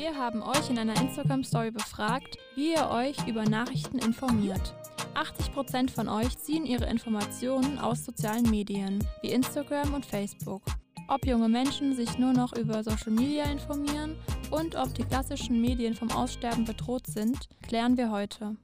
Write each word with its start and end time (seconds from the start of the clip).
Wir 0.00 0.16
haben 0.16 0.42
euch 0.42 0.70
in 0.70 0.78
einer 0.78 0.98
Instagram-Story 0.98 1.72
befragt, 1.72 2.38
wie 2.54 2.72
ihr 2.72 2.88
euch 2.88 3.28
über 3.28 3.44
Nachrichten 3.44 3.98
informiert. 3.98 4.74
80% 5.14 5.90
von 5.90 6.08
euch 6.08 6.38
ziehen 6.38 6.64
ihre 6.64 6.86
Informationen 6.86 7.78
aus 7.78 8.06
sozialen 8.06 8.48
Medien 8.48 9.06
wie 9.20 9.30
Instagram 9.30 9.92
und 9.92 10.06
Facebook. 10.06 10.62
Ob 11.06 11.26
junge 11.26 11.50
Menschen 11.50 11.94
sich 11.94 12.16
nur 12.16 12.32
noch 12.32 12.56
über 12.56 12.82
Social 12.82 13.12
Media 13.12 13.44
informieren 13.44 14.16
und 14.50 14.74
ob 14.74 14.94
die 14.94 15.04
klassischen 15.04 15.60
Medien 15.60 15.92
vom 15.92 16.10
Aussterben 16.12 16.64
bedroht 16.64 17.06
sind, 17.06 17.50
klären 17.60 17.98
wir 17.98 18.10
heute. 18.10 18.56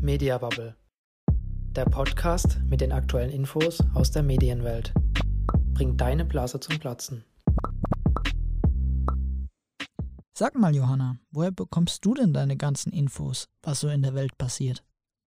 Media 0.00 0.36
Bubble. 0.36 0.74
Der 1.76 1.84
Podcast 1.84 2.58
mit 2.68 2.80
den 2.80 2.90
aktuellen 2.90 3.30
Infos 3.30 3.78
aus 3.94 4.10
der 4.10 4.24
Medienwelt. 4.24 4.92
Bringt 5.74 6.00
deine 6.00 6.24
Blase 6.24 6.58
zum 6.58 6.80
Platzen. 6.80 7.24
Sag 10.36 10.56
mal, 10.56 10.74
Johanna, 10.74 11.20
woher 11.30 11.52
bekommst 11.52 12.04
du 12.04 12.12
denn 12.12 12.32
deine 12.32 12.56
ganzen 12.56 12.92
Infos, 12.92 13.48
was 13.62 13.78
so 13.78 13.88
in 13.88 14.02
der 14.02 14.14
Welt 14.14 14.36
passiert? 14.36 14.82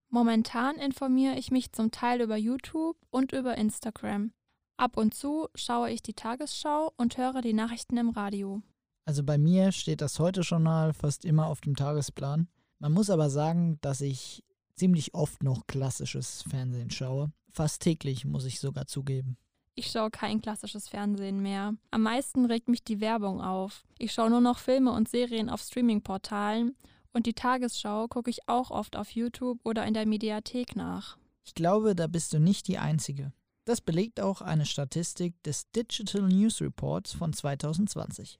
Momentan 0.08 0.74
informiere 0.78 1.36
ich 1.36 1.52
mich 1.52 1.70
zum 1.70 1.92
Teil 1.92 2.20
über 2.20 2.36
YouTube 2.36 2.96
und 3.10 3.30
über 3.30 3.56
Instagram. 3.56 4.32
Ab 4.76 4.96
und 4.96 5.14
zu 5.14 5.46
schaue 5.54 5.92
ich 5.92 6.02
die 6.02 6.14
Tagesschau 6.14 6.92
und 6.96 7.18
höre 7.18 7.40
die 7.40 7.52
Nachrichten 7.52 7.98
im 7.98 8.10
Radio. 8.10 8.62
Also 9.04 9.22
bei 9.22 9.38
mir 9.38 9.70
steht 9.70 10.00
das 10.00 10.18
Heute-Journal 10.18 10.92
fast 10.92 11.24
immer 11.24 11.46
auf 11.46 11.60
dem 11.60 11.76
Tagesplan. 11.76 12.48
Man 12.80 12.90
muss 12.90 13.08
aber 13.08 13.30
sagen, 13.30 13.78
dass 13.82 14.00
ich 14.00 14.42
ziemlich 14.74 15.14
oft 15.14 15.40
noch 15.44 15.68
klassisches 15.68 16.42
Fernsehen 16.42 16.90
schaue. 16.90 17.30
Fast 17.52 17.80
täglich, 17.80 18.24
muss 18.24 18.44
ich 18.44 18.58
sogar 18.58 18.88
zugeben. 18.88 19.38
Ich 19.78 19.88
schaue 19.88 20.10
kein 20.10 20.40
klassisches 20.40 20.88
Fernsehen 20.88 21.42
mehr. 21.42 21.74
Am 21.90 22.02
meisten 22.02 22.46
regt 22.46 22.66
mich 22.66 22.82
die 22.82 23.02
Werbung 23.02 23.42
auf. 23.42 23.84
Ich 23.98 24.10
schaue 24.10 24.30
nur 24.30 24.40
noch 24.40 24.58
Filme 24.58 24.90
und 24.90 25.06
Serien 25.06 25.50
auf 25.50 25.60
Streaming-Portalen 25.60 26.74
und 27.12 27.26
die 27.26 27.34
Tagesschau 27.34 28.08
gucke 28.08 28.30
ich 28.30 28.48
auch 28.48 28.70
oft 28.70 28.96
auf 28.96 29.10
YouTube 29.10 29.60
oder 29.64 29.84
in 29.84 29.92
der 29.92 30.06
Mediathek 30.06 30.76
nach. 30.76 31.18
Ich 31.44 31.54
glaube, 31.54 31.94
da 31.94 32.06
bist 32.06 32.32
du 32.32 32.40
nicht 32.40 32.68
die 32.68 32.78
Einzige. 32.78 33.32
Das 33.66 33.82
belegt 33.82 34.18
auch 34.18 34.40
eine 34.40 34.64
Statistik 34.64 35.42
des 35.42 35.70
Digital 35.72 36.22
News 36.22 36.62
Reports 36.62 37.12
von 37.12 37.34
2020. 37.34 38.38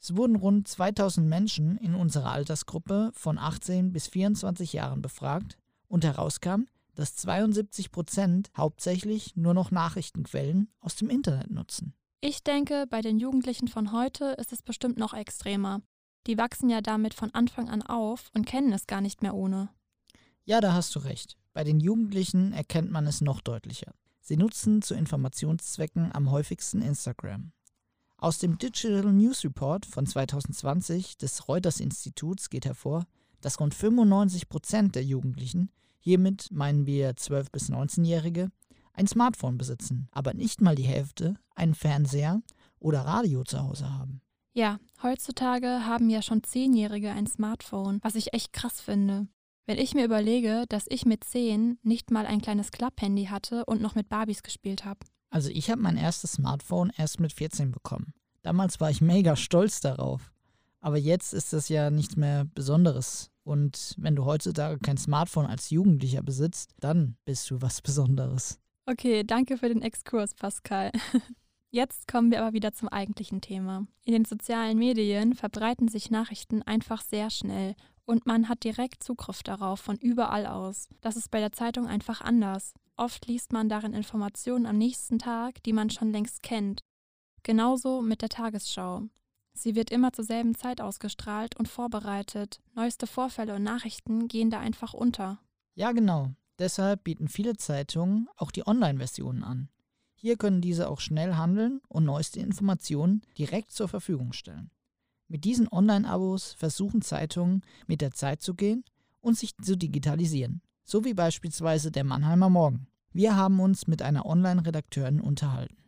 Es 0.00 0.16
wurden 0.16 0.36
rund 0.36 0.68
2000 0.68 1.26
Menschen 1.26 1.78
in 1.78 1.96
unserer 1.96 2.30
Altersgruppe 2.30 3.10
von 3.12 3.38
18 3.38 3.92
bis 3.92 4.06
24 4.06 4.72
Jahren 4.72 5.02
befragt 5.02 5.58
und 5.88 6.04
herauskam, 6.04 6.66
dass 6.96 7.14
72 7.14 7.92
Prozent 7.92 8.50
hauptsächlich 8.56 9.36
nur 9.36 9.54
noch 9.54 9.70
Nachrichtenquellen 9.70 10.68
aus 10.80 10.96
dem 10.96 11.08
Internet 11.08 11.50
nutzen. 11.50 11.94
Ich 12.20 12.42
denke, 12.42 12.86
bei 12.90 13.02
den 13.02 13.18
Jugendlichen 13.18 13.68
von 13.68 13.92
heute 13.92 14.34
ist 14.38 14.52
es 14.52 14.62
bestimmt 14.62 14.98
noch 14.98 15.14
extremer. 15.14 15.82
Die 16.26 16.38
wachsen 16.38 16.68
ja 16.68 16.80
damit 16.80 17.14
von 17.14 17.32
Anfang 17.32 17.68
an 17.68 17.82
auf 17.82 18.30
und 18.34 18.46
kennen 18.46 18.72
es 18.72 18.88
gar 18.88 19.00
nicht 19.00 19.22
mehr 19.22 19.34
ohne. 19.34 19.68
Ja, 20.44 20.60
da 20.60 20.72
hast 20.72 20.94
du 20.96 20.98
recht. 20.98 21.36
Bei 21.52 21.62
den 21.62 21.78
Jugendlichen 21.78 22.52
erkennt 22.52 22.90
man 22.90 23.06
es 23.06 23.20
noch 23.20 23.40
deutlicher. 23.40 23.92
Sie 24.20 24.36
nutzen 24.36 24.82
zu 24.82 24.94
Informationszwecken 24.94 26.12
am 26.12 26.30
häufigsten 26.30 26.82
Instagram. 26.82 27.52
Aus 28.18 28.38
dem 28.38 28.58
Digital 28.58 29.12
News 29.12 29.44
Report 29.44 29.86
von 29.86 30.06
2020 30.06 31.18
des 31.18 31.48
Reuters 31.48 31.80
Instituts 31.80 32.50
geht 32.50 32.64
hervor, 32.64 33.06
dass 33.40 33.60
rund 33.60 33.74
95 33.74 34.48
Prozent 34.48 34.94
der 34.94 35.04
Jugendlichen 35.04 35.70
Hiermit 36.06 36.52
meinen 36.52 36.86
wir 36.86 37.16
12- 37.16 37.50
bis 37.50 37.68
19-Jährige, 37.68 38.52
ein 38.92 39.08
Smartphone 39.08 39.58
besitzen, 39.58 40.06
aber 40.12 40.34
nicht 40.34 40.60
mal 40.60 40.76
die 40.76 40.84
Hälfte 40.84 41.34
einen 41.56 41.74
Fernseher 41.74 42.42
oder 42.78 43.00
Radio 43.00 43.42
zu 43.42 43.60
Hause 43.60 43.92
haben. 43.92 44.20
Ja, 44.52 44.78
heutzutage 45.02 45.84
haben 45.84 46.08
ja 46.08 46.22
schon 46.22 46.44
Zehnjährige 46.44 47.10
ein 47.10 47.26
Smartphone, 47.26 47.98
was 48.02 48.14
ich 48.14 48.32
echt 48.34 48.52
krass 48.52 48.80
finde. 48.80 49.26
Wenn 49.66 49.78
ich 49.78 49.94
mir 49.94 50.04
überlege, 50.04 50.66
dass 50.68 50.84
ich 50.88 51.06
mit 51.06 51.24
zehn 51.24 51.80
nicht 51.82 52.12
mal 52.12 52.24
ein 52.24 52.40
kleines 52.40 52.70
Klapphandy 52.70 53.24
hatte 53.24 53.64
und 53.64 53.82
noch 53.82 53.96
mit 53.96 54.08
Barbies 54.08 54.44
gespielt 54.44 54.84
habe. 54.84 55.00
Also 55.30 55.50
ich 55.50 55.72
habe 55.72 55.82
mein 55.82 55.96
erstes 55.96 56.34
Smartphone 56.34 56.92
erst 56.96 57.18
mit 57.18 57.32
14 57.32 57.72
bekommen. 57.72 58.14
Damals 58.42 58.78
war 58.78 58.92
ich 58.92 59.00
mega 59.00 59.34
stolz 59.34 59.80
darauf. 59.80 60.32
Aber 60.78 60.98
jetzt 60.98 61.34
ist 61.34 61.52
das 61.52 61.68
ja 61.68 61.90
nichts 61.90 62.14
mehr 62.14 62.44
Besonderes. 62.44 63.32
Und 63.46 63.94
wenn 63.96 64.16
du 64.16 64.24
heutzutage 64.24 64.80
kein 64.80 64.96
Smartphone 64.96 65.46
als 65.46 65.70
Jugendlicher 65.70 66.20
besitzt, 66.20 66.74
dann 66.80 67.16
bist 67.24 67.48
du 67.48 67.62
was 67.62 67.80
Besonderes. 67.80 68.58
Okay, 68.86 69.22
danke 69.22 69.56
für 69.56 69.68
den 69.68 69.82
Exkurs, 69.82 70.34
Pascal. 70.34 70.90
Jetzt 71.70 72.08
kommen 72.08 72.32
wir 72.32 72.42
aber 72.42 72.54
wieder 72.54 72.72
zum 72.72 72.88
eigentlichen 72.88 73.40
Thema. 73.40 73.86
In 74.02 74.14
den 74.14 74.24
sozialen 74.24 74.78
Medien 74.78 75.34
verbreiten 75.34 75.86
sich 75.86 76.10
Nachrichten 76.10 76.62
einfach 76.62 77.02
sehr 77.02 77.30
schnell 77.30 77.76
und 78.04 78.26
man 78.26 78.48
hat 78.48 78.64
direkt 78.64 79.04
Zugriff 79.04 79.44
darauf 79.44 79.78
von 79.78 79.96
überall 79.96 80.46
aus. 80.46 80.88
Das 81.00 81.14
ist 81.14 81.30
bei 81.30 81.38
der 81.38 81.52
Zeitung 81.52 81.86
einfach 81.86 82.20
anders. 82.22 82.74
Oft 82.96 83.26
liest 83.26 83.52
man 83.52 83.68
darin 83.68 83.92
Informationen 83.92 84.66
am 84.66 84.76
nächsten 84.76 85.20
Tag, 85.20 85.62
die 85.62 85.72
man 85.72 85.90
schon 85.90 86.10
längst 86.10 86.42
kennt. 86.42 86.80
Genauso 87.44 88.02
mit 88.02 88.22
der 88.22 88.28
Tagesschau. 88.28 89.02
Sie 89.56 89.74
wird 89.74 89.90
immer 89.90 90.12
zur 90.12 90.24
selben 90.24 90.54
Zeit 90.54 90.82
ausgestrahlt 90.82 91.56
und 91.56 91.66
vorbereitet. 91.66 92.60
Neueste 92.74 93.06
Vorfälle 93.06 93.54
und 93.54 93.62
Nachrichten 93.62 94.28
gehen 94.28 94.50
da 94.50 94.60
einfach 94.60 94.92
unter. 94.92 95.38
Ja, 95.74 95.92
genau. 95.92 96.30
Deshalb 96.58 97.04
bieten 97.04 97.28
viele 97.28 97.56
Zeitungen 97.56 98.28
auch 98.36 98.50
die 98.50 98.66
Online-Versionen 98.66 99.42
an. 99.42 99.68
Hier 100.14 100.36
können 100.36 100.60
diese 100.60 100.88
auch 100.88 101.00
schnell 101.00 101.34
handeln 101.34 101.80
und 101.88 102.04
neueste 102.04 102.40
Informationen 102.40 103.22
direkt 103.38 103.72
zur 103.72 103.88
Verfügung 103.88 104.32
stellen. 104.32 104.70
Mit 105.28 105.44
diesen 105.44 105.68
Online-Abos 105.68 106.52
versuchen 106.52 107.00
Zeitungen 107.00 107.62
mit 107.86 108.00
der 108.00 108.12
Zeit 108.12 108.42
zu 108.42 108.54
gehen 108.54 108.84
und 109.20 109.38
sich 109.38 109.56
zu 109.56 109.76
digitalisieren, 109.76 110.62
so 110.84 111.04
wie 111.04 111.14
beispielsweise 111.14 111.90
der 111.90 112.04
Mannheimer 112.04 112.50
Morgen. 112.50 112.88
Wir 113.12 113.36
haben 113.36 113.60
uns 113.60 113.86
mit 113.86 114.02
einer 114.02 114.26
Online-Redakteurin 114.26 115.20
unterhalten. 115.20 115.85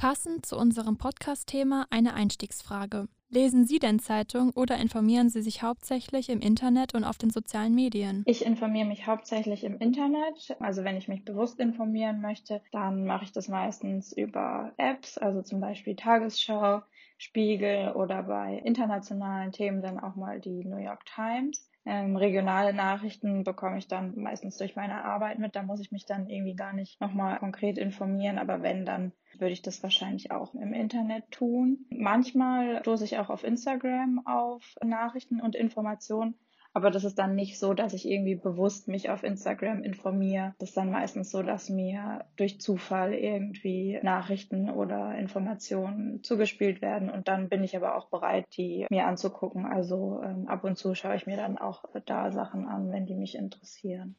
Passend 0.00 0.46
zu 0.46 0.56
unserem 0.56 0.96
Podcast-Thema 0.96 1.88
eine 1.90 2.14
Einstiegsfrage. 2.14 3.08
Lesen 3.30 3.64
Sie 3.64 3.80
denn 3.80 3.98
Zeitung 3.98 4.52
oder 4.52 4.76
informieren 4.76 5.28
Sie 5.28 5.42
sich 5.42 5.64
hauptsächlich 5.64 6.28
im 6.28 6.38
Internet 6.38 6.94
und 6.94 7.02
auf 7.02 7.18
den 7.18 7.30
sozialen 7.30 7.74
Medien? 7.74 8.22
Ich 8.24 8.46
informiere 8.46 8.86
mich 8.86 9.08
hauptsächlich 9.08 9.64
im 9.64 9.76
Internet. 9.78 10.56
Also 10.60 10.84
wenn 10.84 10.96
ich 10.96 11.08
mich 11.08 11.24
bewusst 11.24 11.58
informieren 11.58 12.20
möchte, 12.20 12.62
dann 12.70 13.06
mache 13.06 13.24
ich 13.24 13.32
das 13.32 13.48
meistens 13.48 14.12
über 14.12 14.72
Apps, 14.76 15.18
also 15.18 15.42
zum 15.42 15.60
Beispiel 15.60 15.96
Tagesschau, 15.96 16.82
Spiegel 17.16 17.90
oder 17.96 18.22
bei 18.22 18.62
internationalen 18.64 19.50
Themen 19.50 19.82
dann 19.82 19.98
auch 19.98 20.14
mal 20.14 20.38
die 20.38 20.64
New 20.64 20.78
York 20.78 21.04
Times. 21.06 21.67
Ähm, 21.90 22.16
regionale 22.16 22.74
Nachrichten 22.74 23.44
bekomme 23.44 23.78
ich 23.78 23.88
dann 23.88 24.12
meistens 24.18 24.58
durch 24.58 24.76
meine 24.76 25.06
Arbeit 25.06 25.38
mit. 25.38 25.56
Da 25.56 25.62
muss 25.62 25.80
ich 25.80 25.90
mich 25.90 26.04
dann 26.04 26.28
irgendwie 26.28 26.54
gar 26.54 26.74
nicht 26.74 27.00
nochmal 27.00 27.38
konkret 27.38 27.78
informieren. 27.78 28.36
Aber 28.36 28.60
wenn, 28.60 28.84
dann 28.84 29.12
würde 29.38 29.54
ich 29.54 29.62
das 29.62 29.82
wahrscheinlich 29.82 30.30
auch 30.30 30.54
im 30.54 30.74
Internet 30.74 31.30
tun. 31.30 31.86
Manchmal 31.88 32.80
stoße 32.80 33.06
ich 33.06 33.16
auch 33.16 33.30
auf 33.30 33.42
Instagram 33.42 34.20
auf 34.26 34.76
Nachrichten 34.84 35.40
und 35.40 35.56
Informationen. 35.56 36.34
Aber 36.78 36.92
das 36.92 37.02
ist 37.02 37.18
dann 37.18 37.34
nicht 37.34 37.58
so, 37.58 37.74
dass 37.74 37.92
ich 37.92 38.08
irgendwie 38.08 38.36
bewusst 38.36 38.86
mich 38.86 39.10
auf 39.10 39.24
Instagram 39.24 39.82
informiere. 39.82 40.54
Das 40.60 40.68
ist 40.68 40.76
dann 40.76 40.92
meistens 40.92 41.32
so, 41.32 41.42
dass 41.42 41.68
mir 41.68 42.24
durch 42.36 42.60
Zufall 42.60 43.14
irgendwie 43.14 43.98
Nachrichten 44.04 44.70
oder 44.70 45.18
Informationen 45.18 46.22
zugespielt 46.22 46.80
werden 46.80 47.10
und 47.10 47.26
dann 47.26 47.48
bin 47.48 47.64
ich 47.64 47.76
aber 47.76 47.96
auch 47.96 48.10
bereit, 48.10 48.46
die 48.56 48.86
mir 48.90 49.06
anzugucken. 49.06 49.66
Also 49.66 50.22
ähm, 50.22 50.46
ab 50.46 50.62
und 50.62 50.78
zu 50.78 50.94
schaue 50.94 51.16
ich 51.16 51.26
mir 51.26 51.36
dann 51.36 51.58
auch 51.58 51.82
da 52.06 52.30
Sachen 52.30 52.68
an, 52.68 52.92
wenn 52.92 53.06
die 53.06 53.16
mich 53.16 53.34
interessieren. 53.34 54.14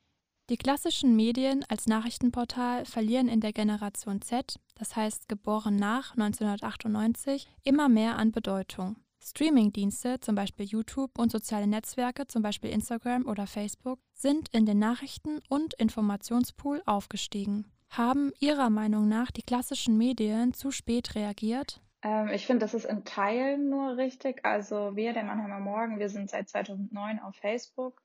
Die 0.49 0.57
klassischen 0.57 1.15
Medien 1.15 1.63
als 1.69 1.87
Nachrichtenportal 1.87 2.83
verlieren 2.83 3.29
in 3.29 3.39
der 3.39 3.53
Generation 3.53 4.21
Z, 4.21 4.59
das 4.75 4.97
heißt 4.97 5.29
geboren 5.29 5.77
nach 5.77 6.11
1998, 6.11 7.47
immer 7.63 7.87
mehr 7.87 8.17
an 8.17 8.33
Bedeutung. 8.33 8.97
Streamingdienste, 9.21 10.19
zum 10.19 10.35
Beispiel 10.35 10.65
YouTube 10.65 11.17
und 11.17 11.31
soziale 11.31 11.67
Netzwerke, 11.67 12.27
zum 12.27 12.41
Beispiel 12.41 12.71
Instagram 12.71 13.27
oder 13.27 13.47
Facebook, 13.47 13.99
sind 14.13 14.49
in 14.53 14.65
den 14.65 14.79
Nachrichten- 14.79 15.41
und 15.49 15.73
Informationspool 15.75 16.81
aufgestiegen. 16.85 17.71
Haben 17.89 18.31
Ihrer 18.39 18.69
Meinung 18.69 19.07
nach 19.07 19.31
die 19.31 19.41
klassischen 19.41 19.97
Medien 19.97 20.53
zu 20.53 20.71
spät 20.71 21.15
reagiert? 21.15 21.81
Ähm, 22.01 22.29
ich 22.29 22.45
finde, 22.45 22.61
das 22.61 22.73
ist 22.73 22.85
in 22.85 23.03
Teilen 23.03 23.69
nur 23.69 23.97
richtig. 23.97 24.45
Also 24.45 24.95
wir, 24.95 25.13
der 25.13 25.23
Mannheimer 25.23 25.59
Morgen, 25.59 25.99
wir 25.99 26.09
sind 26.09 26.29
seit 26.29 26.49
2009 26.49 27.19
auf 27.19 27.35
Facebook, 27.35 28.01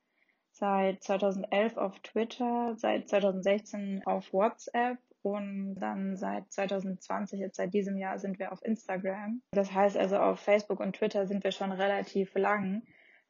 seit 0.50 1.02
2011 1.02 1.76
auf 1.76 1.98
Twitter, 2.00 2.74
seit 2.76 3.08
2016 3.08 4.02
auf 4.04 4.32
WhatsApp 4.32 4.98
und 5.24 5.76
dann 5.76 6.16
seit 6.16 6.52
2020, 6.52 7.40
jetzt 7.40 7.56
seit 7.56 7.72
diesem 7.72 7.96
Jahr, 7.96 8.18
sind 8.18 8.38
wir 8.38 8.52
auf 8.52 8.64
Instagram. 8.64 9.42
Das 9.52 9.72
heißt 9.72 9.96
also, 9.96 10.18
auf 10.18 10.40
Facebook 10.40 10.80
und 10.80 10.96
Twitter 10.96 11.26
sind 11.26 11.44
wir 11.44 11.52
schon 11.52 11.72
relativ 11.72 12.34
lang. 12.34 12.82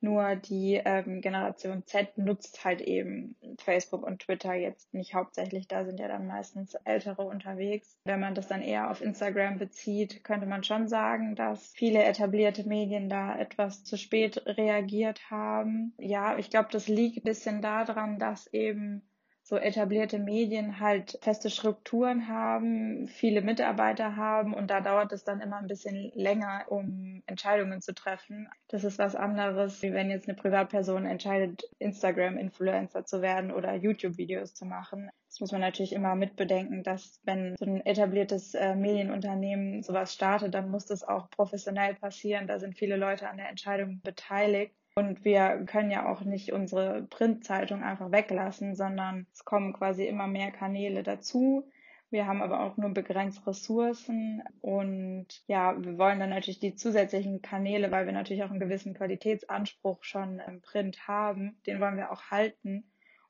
Nur 0.04 0.36
die 0.36 0.82
ähm, 0.84 1.22
Generation 1.22 1.86
Z 1.86 2.18
nutzt 2.18 2.62
halt 2.62 2.82
eben 2.82 3.36
Facebook 3.58 4.02
und 4.02 4.20
Twitter 4.20 4.52
jetzt 4.52 4.92
nicht 4.92 5.14
hauptsächlich. 5.14 5.66
Da 5.66 5.86
sind 5.86 5.98
ja 5.98 6.08
dann 6.08 6.26
meistens 6.26 6.74
Ältere 6.84 7.22
unterwegs. 7.22 7.96
Wenn 8.04 8.20
man 8.20 8.34
das 8.34 8.46
dann 8.46 8.60
eher 8.60 8.90
auf 8.90 9.00
Instagram 9.00 9.58
bezieht, 9.58 10.22
könnte 10.22 10.44
man 10.44 10.62
schon 10.62 10.88
sagen, 10.88 11.36
dass 11.36 11.72
viele 11.72 12.04
etablierte 12.04 12.68
Medien 12.68 13.08
da 13.08 13.38
etwas 13.38 13.82
zu 13.82 13.96
spät 13.96 14.42
reagiert 14.44 15.30
haben. 15.30 15.94
Ja, 15.98 16.36
ich 16.36 16.50
glaube, 16.50 16.68
das 16.70 16.86
liegt 16.86 17.18
ein 17.18 17.22
bisschen 17.22 17.62
daran, 17.62 18.18
dass 18.18 18.46
eben 18.52 19.08
so 19.46 19.58
etablierte 19.58 20.18
Medien 20.18 20.80
halt 20.80 21.18
feste 21.20 21.50
Strukturen 21.50 22.28
haben, 22.28 23.06
viele 23.08 23.42
Mitarbeiter 23.42 24.16
haben 24.16 24.54
und 24.54 24.70
da 24.70 24.80
dauert 24.80 25.12
es 25.12 25.22
dann 25.22 25.42
immer 25.42 25.58
ein 25.58 25.66
bisschen 25.66 26.10
länger, 26.14 26.64
um 26.68 27.22
Entscheidungen 27.26 27.82
zu 27.82 27.94
treffen. 27.94 28.48
Das 28.68 28.84
ist 28.84 28.98
was 28.98 29.14
anderes, 29.14 29.82
wie 29.82 29.92
wenn 29.92 30.08
jetzt 30.08 30.28
eine 30.28 30.36
Privatperson 30.36 31.04
entscheidet, 31.04 31.62
Instagram-Influencer 31.78 33.04
zu 33.04 33.20
werden 33.20 33.52
oder 33.52 33.74
YouTube-Videos 33.74 34.54
zu 34.54 34.64
machen. 34.64 35.10
Das 35.28 35.40
muss 35.40 35.52
man 35.52 35.60
natürlich 35.60 35.92
immer 35.92 36.14
mitbedenken, 36.14 36.82
dass 36.82 37.20
wenn 37.24 37.54
so 37.58 37.66
ein 37.66 37.84
etabliertes 37.84 38.54
äh, 38.54 38.74
Medienunternehmen 38.74 39.82
sowas 39.82 40.14
startet, 40.14 40.54
dann 40.54 40.70
muss 40.70 40.86
das 40.86 41.02
auch 41.02 41.28
professionell 41.28 41.94
passieren. 41.94 42.46
Da 42.46 42.58
sind 42.58 42.78
viele 42.78 42.96
Leute 42.96 43.28
an 43.28 43.36
der 43.36 43.50
Entscheidung 43.50 44.00
beteiligt. 44.02 44.74
Und 44.96 45.24
wir 45.24 45.64
können 45.66 45.90
ja 45.90 46.08
auch 46.08 46.20
nicht 46.20 46.52
unsere 46.52 47.02
Printzeitung 47.02 47.82
einfach 47.82 48.12
weglassen, 48.12 48.76
sondern 48.76 49.26
es 49.32 49.44
kommen 49.44 49.72
quasi 49.72 50.06
immer 50.06 50.28
mehr 50.28 50.52
Kanäle 50.52 51.02
dazu. 51.02 51.68
Wir 52.10 52.28
haben 52.28 52.42
aber 52.42 52.60
auch 52.60 52.76
nur 52.76 52.90
begrenzt 52.90 53.44
Ressourcen 53.44 54.40
und 54.60 55.26
ja, 55.48 55.74
wir 55.82 55.98
wollen 55.98 56.20
dann 56.20 56.30
natürlich 56.30 56.60
die 56.60 56.76
zusätzlichen 56.76 57.42
Kanäle, 57.42 57.90
weil 57.90 58.06
wir 58.06 58.12
natürlich 58.12 58.44
auch 58.44 58.50
einen 58.50 58.60
gewissen 58.60 58.94
Qualitätsanspruch 58.94 60.04
schon 60.04 60.38
im 60.38 60.60
Print 60.60 61.08
haben, 61.08 61.58
den 61.66 61.80
wollen 61.80 61.96
wir 61.96 62.12
auch 62.12 62.30
halten. 62.30 62.84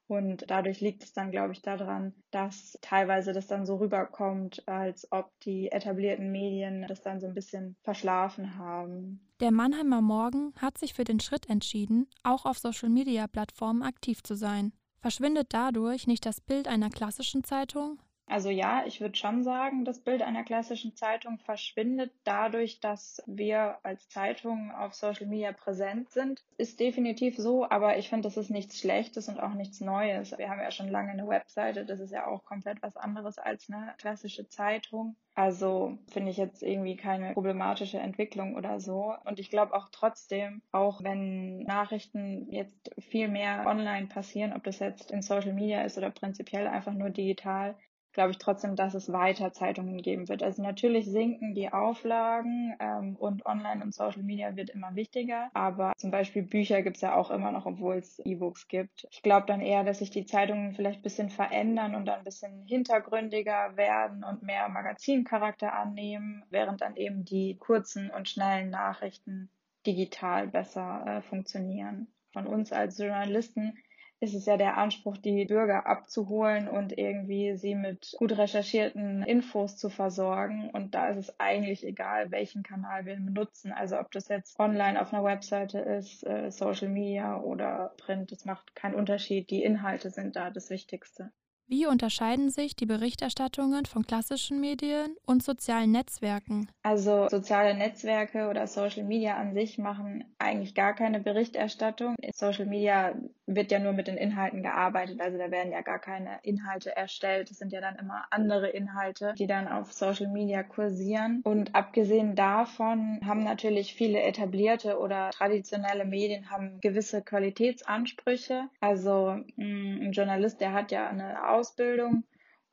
Und 0.07 0.51
dadurch 0.51 0.83
liegt 0.83 1.03
es 1.03 1.15
dann, 1.15 1.31
glaube 1.31 1.55
ich, 1.55 1.63
daran, 1.63 2.13
dass 2.31 2.79
teilweise 2.83 3.33
das 3.33 3.47
dann 3.47 3.65
so 3.65 3.77
rüberkommt, 3.77 4.69
als 4.69 5.11
ob 5.11 5.31
die 5.41 5.73
etablierten 5.73 6.31
Medien 6.31 6.85
das 6.87 7.01
dann 7.01 7.21
so 7.21 7.27
ein 7.27 7.33
bisschen 7.33 7.77
verschlafen 7.85 8.59
haben. 8.59 9.27
Der 9.41 9.51
Mannheimer 9.51 10.01
Morgen 10.01 10.55
hat 10.59 10.79
sich 10.79 10.95
für 10.95 11.03
den 11.03 11.19
Schritt 11.19 11.49
entschieden, 11.51 12.07
auch 12.23 12.45
auf 12.47 12.59
Social-Media-Plattformen 12.59 13.83
aktiv 13.83 14.23
zu 14.23 14.37
sein. 14.37 14.73
Verschwindet 15.01 15.49
dadurch 15.51 16.07
nicht 16.07 16.25
das 16.25 16.41
Bild 16.41 16.69
einer 16.69 16.89
klassischen 16.89 17.43
Zeitung? 17.43 17.99
Also 18.27 18.49
ja, 18.49 18.85
ich 18.87 19.01
würde 19.01 19.17
schon 19.17 19.43
sagen, 19.43 19.85
das 19.85 20.01
Bild 20.01 20.23
einer 20.23 20.45
klassischen 20.45 20.97
Zeitung 20.97 21.39
verschwindet 21.39 22.11
dadurch, 22.25 22.81
dass 22.81 23.23
wir 23.27 23.79
als 23.83 24.09
Zeitung 24.09 24.73
auf 24.73 24.95
Social 24.95 25.27
Media 25.27 25.53
präsent 25.53 26.11
sind. 26.11 26.43
Ist 26.57 26.81
definitiv 26.81 27.37
so, 27.37 27.69
aber 27.69 27.99
ich 27.99 28.09
finde, 28.09 28.27
das 28.27 28.37
ist 28.37 28.51
nichts 28.51 28.79
Schlechtes 28.79 29.29
und 29.29 29.41
auch 29.41 29.55
nichts 29.55 29.81
Neues. 29.81 30.37
Wir 30.39 30.49
haben 30.49 30.61
ja 30.61 30.71
schon 30.71 30.89
lange 30.89 31.11
eine 31.11 31.29
Webseite, 31.29 31.85
das 31.85 32.01
ist 32.01 32.13
ja 32.13 32.27
auch 32.27 32.45
komplett 32.45 32.83
was 32.83 32.97
anderes 32.97 33.39
als 33.39 33.69
eine 33.71 33.95
klassische 33.99 34.49
Zeitung. 34.49 35.17
Also 35.37 35.99
finde 36.13 36.31
ich 36.31 36.37
jetzt 36.37 36.63
irgendwie 36.63 36.97
keine 36.97 37.33
problematische 37.33 37.99
Entwicklung 37.99 38.55
oder 38.55 38.79
so. 38.79 39.15
Und 39.25 39.41
ich 39.41 39.51
glaube 39.51 39.75
auch 39.75 39.89
trotzdem, 39.91 40.63
auch 40.71 41.03
wenn 41.03 41.65
Nachrichten 41.65 42.51
jetzt 42.51 42.91
viel 43.01 43.29
mehr 43.29 43.67
online 43.67 44.07
passieren, 44.07 44.53
ob 44.53 44.63
das 44.63 44.79
jetzt 44.79 45.11
in 45.11 45.23
Social 45.23 45.53
Media 45.53 45.83
ist 45.83 45.99
oder 45.99 46.11
prinzipiell 46.11 46.69
einfach 46.69 46.93
nur 46.93 47.11
digital, 47.11 47.77
glaube 48.15 48.31
ich 48.31 48.39
trotzdem, 48.39 48.77
dass 48.77 48.95
es 48.95 49.13
weiter 49.13 49.53
Zeitungen 49.53 50.01
geben 50.01 50.29
wird. 50.29 50.43
Also 50.43 50.63
natürlich 50.63 51.07
sinken 51.07 51.55
die 51.55 51.73
Auflagen 51.73 52.75
ähm, 52.81 53.17
und 53.17 53.45
Online 53.45 53.83
und 53.85 53.95
Social 53.95 54.23
Media 54.23 54.57
wird 54.57 54.71
immer 54.71 54.95
wichtiger, 54.95 55.51
aber 55.53 55.93
zum 55.97 56.11
Beispiel 56.11 56.43
Bücher 56.43 56.83
gibt 56.83 56.97
es 56.97 57.03
ja 57.03 57.15
auch 57.15 57.31
immer 57.31 57.51
noch, 57.51 57.67
obwohl 57.67 57.97
es 57.97 58.19
E-Books 58.21 58.69
gibt. 58.69 59.07
Ich 59.11 59.23
glaube 59.23 59.47
dann 59.47 59.61
eher, 59.61 59.85
dass 59.85 59.99
sich 59.99 60.11
die 60.11 60.25
Zeitungen 60.25 60.75
vielleicht 60.75 61.01
ein 61.01 61.03
bisschen 61.03 61.29
verändern 61.29 61.95
und 61.95 62.07
dann 62.07 62.19
ein 62.19 62.25
bisschen 62.25 62.65
hintergründiger 62.67 63.77
werden 63.77 64.25
und 64.25 64.43
mehr 64.43 64.69
Magazincharakter 64.69 65.73
annehmen, 65.73 66.45
während 66.51 66.81
dann 66.81 66.97
eben 66.97 67.25
die 67.25 67.57
kurzen 67.59 68.11
und 68.11 68.29
schnellen 68.29 68.71
Nachrichten 68.71 69.51
digital 69.87 70.47
besser 70.47 71.05
äh, 71.07 71.23
funktionieren. 71.23 72.09
Von 72.33 72.47
uns 72.47 72.73
als 72.73 72.99
Journalisten 72.99 73.75
ist 74.21 74.35
es 74.35 74.47
ja 74.47 74.57
der 74.57 74.79
Anspruch, 74.79 75.17
die 75.17 75.45
Bürger 75.45 75.87
abzuholen 75.87 76.69
und 76.69 76.97
irgendwie 76.97 77.57
sie 77.57 77.75
mit 77.75 78.15
gut 78.19 78.37
recherchierten 78.37 79.23
Infos 79.23 79.77
zu 79.77 79.91
versorgen. 79.91 80.71
Und 80.71 80.95
da 80.95 81.09
ist 81.09 81.19
es 81.19 81.41
eigentlich 81.41 81.85
egal, 81.85 82.31
welchen 82.31 82.63
Kanal 82.63 83.05
wir 83.05 83.17
benutzen. 83.17 83.73
Also 83.73 83.99
ob 83.99 84.13
das 84.13 84.29
jetzt 84.29 84.59
online 84.59 85.01
auf 85.01 85.13
einer 85.13 85.25
Webseite 85.25 85.79
ist, 85.79 86.27
äh, 86.27 86.51
Social 86.51 86.89
Media 86.89 87.39
oder 87.41 87.93
Print, 87.99 88.33
das 88.33 88.45
macht 88.45 88.75
keinen 88.75 88.95
Unterschied. 88.95 89.51
Die 89.51 89.63
Inhalte 89.63 90.11
sind 90.11 90.37
da 90.37 90.51
das 90.51 90.71
Wichtigste. 90.71 91.31
Wie 91.67 91.87
unterscheiden 91.87 92.51
sich 92.51 92.77
die 92.77 92.85
Berichterstattungen 92.85 93.87
von 93.87 94.05
klassischen 94.07 94.61
Medien 94.61 95.17
und 95.25 95.43
sozialen 95.43 95.93
Netzwerken? 95.93 96.69
Also 96.83 97.27
soziale 97.31 97.75
Netzwerke 97.75 98.49
oder 98.49 98.67
Social 98.67 99.05
Media 99.05 99.37
an 99.37 99.55
sich 99.55 99.79
machen 99.79 100.25
eigentlich 100.39 100.75
gar 100.75 100.95
keine 100.95 101.21
Berichterstattung. 101.21 102.17
In 102.21 102.33
Social 102.35 102.67
Media 102.67 103.15
wird 103.47 103.71
ja 103.71 103.79
nur 103.79 103.93
mit 103.93 104.09
den 104.09 104.17
Inhalten 104.17 104.63
gearbeitet, 104.63 105.21
also 105.21 105.39
da 105.39 105.51
werden 105.51 105.73
ja 105.73 105.81
gar 105.81 105.99
keine 105.99 106.39
Inhalte 106.43 106.95
erstellt. 106.95 107.51
Es 107.51 107.59
sind 107.59 107.73
ja 107.73 107.81
dann 107.81 107.97
immer 107.97 108.25
andere 108.31 108.69
Inhalte, 108.69 109.35
die 109.39 109.47
dann 109.47 109.67
auf 109.69 109.93
Social 109.93 110.29
Media 110.29 110.63
kursieren. 110.63 111.41
Und 111.45 111.75
abgesehen 111.75 112.35
davon 112.35 113.21
haben 113.25 113.43
natürlich 113.43 113.95
viele 113.95 114.21
etablierte 114.21 114.99
oder 114.99 115.31
traditionelle 115.31 116.05
Medien 116.05 116.51
haben 116.51 116.81
gewisse 116.81 117.23
Qualitätsansprüche. 117.23 118.69
Also 118.81 119.39
mm, 119.57 120.03
ein 120.03 120.13
Journalist, 120.13 120.61
der 120.61 120.73
hat 120.73 120.91
ja 120.91 121.09
eine 121.09 121.54
Ausbildung 121.55 122.25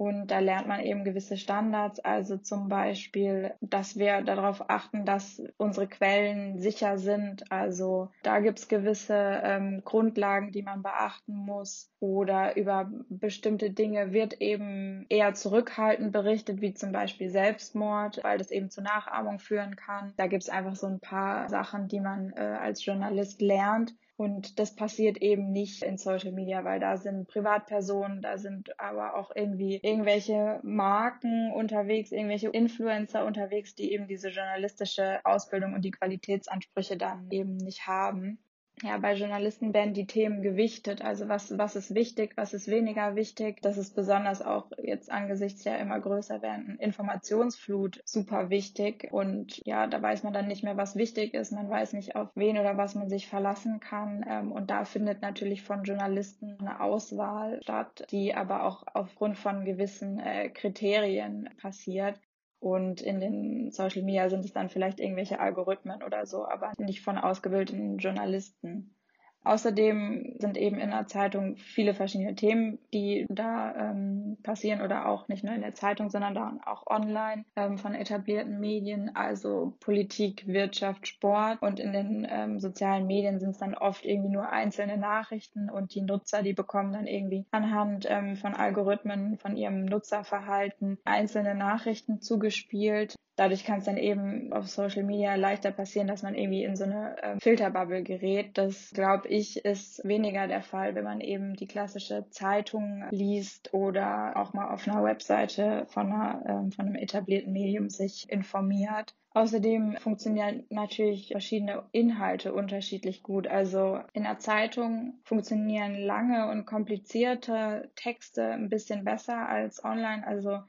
und 0.01 0.31
da 0.31 0.39
lernt 0.39 0.67
man 0.67 0.79
eben 0.79 1.03
gewisse 1.03 1.37
Standards, 1.37 1.99
also 1.99 2.35
zum 2.35 2.69
Beispiel, 2.69 3.53
dass 3.61 3.97
wir 3.97 4.23
darauf 4.23 4.67
achten, 4.67 5.05
dass 5.05 5.43
unsere 5.57 5.87
Quellen 5.87 6.57
sicher 6.57 6.97
sind. 6.97 7.51
Also 7.51 8.09
da 8.23 8.39
gibt 8.39 8.57
es 8.57 8.67
gewisse 8.67 9.13
ähm, 9.43 9.83
Grundlagen, 9.85 10.51
die 10.51 10.63
man 10.63 10.81
beachten 10.81 11.35
muss. 11.35 11.91
Oder 11.99 12.57
über 12.57 12.89
bestimmte 13.09 13.69
Dinge 13.69 14.11
wird 14.11 14.41
eben 14.41 15.05
eher 15.07 15.35
zurückhaltend 15.35 16.11
berichtet, 16.11 16.61
wie 16.61 16.73
zum 16.73 16.91
Beispiel 16.91 17.29
Selbstmord, 17.29 18.23
weil 18.23 18.39
das 18.39 18.49
eben 18.49 18.71
zu 18.71 18.81
Nachahmung 18.81 19.37
führen 19.37 19.75
kann. 19.75 20.13
Da 20.17 20.25
gibt 20.25 20.41
es 20.41 20.49
einfach 20.49 20.75
so 20.75 20.87
ein 20.87 20.99
paar 20.99 21.47
Sachen, 21.47 21.87
die 21.87 21.99
man 21.99 22.33
äh, 22.35 22.39
als 22.39 22.83
Journalist 22.83 23.39
lernt. 23.39 23.93
Und 24.21 24.59
das 24.59 24.75
passiert 24.75 25.17
eben 25.17 25.51
nicht 25.51 25.81
in 25.81 25.97
Social 25.97 26.31
Media, 26.31 26.63
weil 26.63 26.79
da 26.79 26.95
sind 26.95 27.27
Privatpersonen, 27.27 28.21
da 28.21 28.37
sind 28.37 28.79
aber 28.79 29.15
auch 29.15 29.31
irgendwie 29.35 29.79
irgendwelche 29.81 30.59
Marken 30.61 31.51
unterwegs, 31.51 32.11
irgendwelche 32.11 32.49
Influencer 32.49 33.25
unterwegs, 33.25 33.73
die 33.73 33.91
eben 33.91 34.05
diese 34.05 34.29
journalistische 34.29 35.25
Ausbildung 35.25 35.73
und 35.73 35.83
die 35.83 35.89
Qualitätsansprüche 35.89 36.97
dann 36.97 37.31
eben 37.31 37.57
nicht 37.57 37.87
haben 37.87 38.37
ja, 38.83 38.97
bei 38.97 39.13
Journalisten 39.13 39.73
werden 39.73 39.93
die 39.93 40.07
Themen 40.07 40.41
gewichtet. 40.41 41.03
Also 41.03 41.27
was, 41.29 41.55
was 41.57 41.75
ist 41.75 41.93
wichtig, 41.93 42.33
was 42.35 42.53
ist 42.53 42.67
weniger 42.67 43.15
wichtig. 43.15 43.61
Das 43.61 43.77
ist 43.77 43.95
besonders 43.95 44.41
auch 44.41 44.71
jetzt 44.81 45.11
angesichts 45.11 45.63
der 45.63 45.79
immer 45.79 45.99
größer 45.99 46.41
werdenden 46.41 46.79
Informationsflut 46.79 48.01
super 48.05 48.49
wichtig. 48.49 49.09
Und 49.11 49.61
ja, 49.65 49.85
da 49.85 50.01
weiß 50.01 50.23
man 50.23 50.33
dann 50.33 50.47
nicht 50.47 50.63
mehr, 50.63 50.77
was 50.77 50.95
wichtig 50.95 51.33
ist. 51.35 51.51
Man 51.51 51.69
weiß 51.69 51.93
nicht, 51.93 52.15
auf 52.15 52.29
wen 52.33 52.57
oder 52.57 52.75
was 52.75 52.95
man 52.95 53.07
sich 53.07 53.27
verlassen 53.27 53.79
kann. 53.79 54.25
Ähm, 54.27 54.51
und 54.51 54.71
da 54.71 54.83
findet 54.85 55.21
natürlich 55.21 55.61
von 55.61 55.83
Journalisten 55.83 56.57
eine 56.59 56.81
Auswahl 56.81 57.61
statt, 57.61 58.07
die 58.09 58.33
aber 58.33 58.63
auch 58.63 58.83
aufgrund 58.93 59.37
von 59.37 59.63
gewissen 59.63 60.19
äh, 60.19 60.49
Kriterien 60.49 61.49
passiert. 61.61 62.19
Und 62.61 63.01
in 63.01 63.19
den 63.19 63.71
Social 63.71 64.03
Media 64.03 64.29
sind 64.29 64.45
es 64.45 64.53
dann 64.53 64.69
vielleicht 64.69 64.99
irgendwelche 64.99 65.39
Algorithmen 65.39 66.03
oder 66.03 66.27
so, 66.27 66.45
aber 66.47 66.73
nicht 66.77 67.01
von 67.01 67.17
ausgebildeten 67.17 67.97
Journalisten. 67.97 68.95
Außerdem 69.43 70.35
sind 70.37 70.57
eben 70.57 70.77
in 70.77 70.91
der 70.91 71.07
Zeitung 71.07 71.57
viele 71.57 71.93
verschiedene 71.93 72.35
Themen, 72.35 72.77
die 72.93 73.25
da 73.29 73.75
ähm, 73.75 74.37
passieren 74.43 74.81
oder 74.81 75.07
auch 75.07 75.27
nicht 75.27 75.43
nur 75.43 75.55
in 75.55 75.61
der 75.61 75.73
Zeitung, 75.73 76.09
sondern 76.09 76.35
dann 76.35 76.61
auch 76.63 76.85
online 76.87 77.45
ähm, 77.55 77.77
von 77.77 77.95
etablierten 77.95 78.59
Medien, 78.59 79.15
also 79.15 79.73
Politik, 79.79 80.45
Wirtschaft, 80.47 81.07
Sport. 81.07 81.61
Und 81.61 81.79
in 81.79 81.91
den 81.91 82.27
ähm, 82.29 82.59
sozialen 82.59 83.07
Medien 83.07 83.39
sind 83.39 83.51
es 83.51 83.57
dann 83.57 83.73
oft 83.73 84.05
irgendwie 84.05 84.29
nur 84.29 84.49
einzelne 84.49 84.97
Nachrichten 84.97 85.69
und 85.69 85.95
die 85.95 86.01
Nutzer, 86.01 86.43
die 86.43 86.53
bekommen 86.53 86.93
dann 86.93 87.07
irgendwie 87.07 87.45
anhand 87.51 88.05
ähm, 88.09 88.35
von 88.35 88.53
Algorithmen, 88.53 89.37
von 89.39 89.57
ihrem 89.57 89.85
Nutzerverhalten 89.85 90.99
einzelne 91.03 91.55
Nachrichten 91.55 92.21
zugespielt. 92.21 93.15
Dadurch 93.35 93.63
kann 93.65 93.79
es 93.79 93.85
dann 93.85 93.97
eben 93.97 94.51
auf 94.53 94.67
Social 94.67 95.03
Media 95.03 95.35
leichter 95.35 95.71
passieren, 95.71 96.07
dass 96.07 96.23
man 96.23 96.35
irgendwie 96.35 96.63
in 96.63 96.75
so 96.75 96.83
eine 96.83 97.21
äh, 97.21 97.39
Filterbubble 97.39 98.03
gerät. 98.03 98.57
Das, 98.57 98.91
glaube 98.91 99.27
ich, 99.29 99.65
ist 99.65 100.03
weniger 100.03 100.47
der 100.47 100.61
Fall, 100.61 100.95
wenn 100.95 101.03
man 101.03 101.21
eben 101.21 101.55
die 101.55 101.67
klassische 101.67 102.25
Zeitung 102.29 103.05
liest 103.11 103.73
oder 103.73 104.33
auch 104.35 104.53
mal 104.53 104.73
auf 104.73 104.87
einer 104.87 105.03
Webseite 105.03 105.85
von, 105.89 106.11
einer, 106.11 106.41
äh, 106.67 106.71
von 106.71 106.85
einem 106.85 106.95
etablierten 106.95 107.53
Medium 107.53 107.89
sich 107.89 108.29
informiert. 108.29 109.15
Außerdem 109.33 109.95
funktionieren 109.95 110.65
natürlich 110.69 111.29
verschiedene 111.29 111.85
Inhalte 111.93 112.53
unterschiedlich 112.53 113.23
gut. 113.23 113.47
Also 113.47 114.01
in 114.11 114.23
der 114.23 114.39
Zeitung 114.39 115.21
funktionieren 115.23 115.95
lange 115.95 116.49
und 116.49 116.65
komplizierte 116.65 117.89
Texte 117.95 118.51
ein 118.51 118.67
bisschen 118.67 119.05
besser 119.05 119.47
als 119.47 119.83
online. 119.85 120.27
Also 120.27 120.59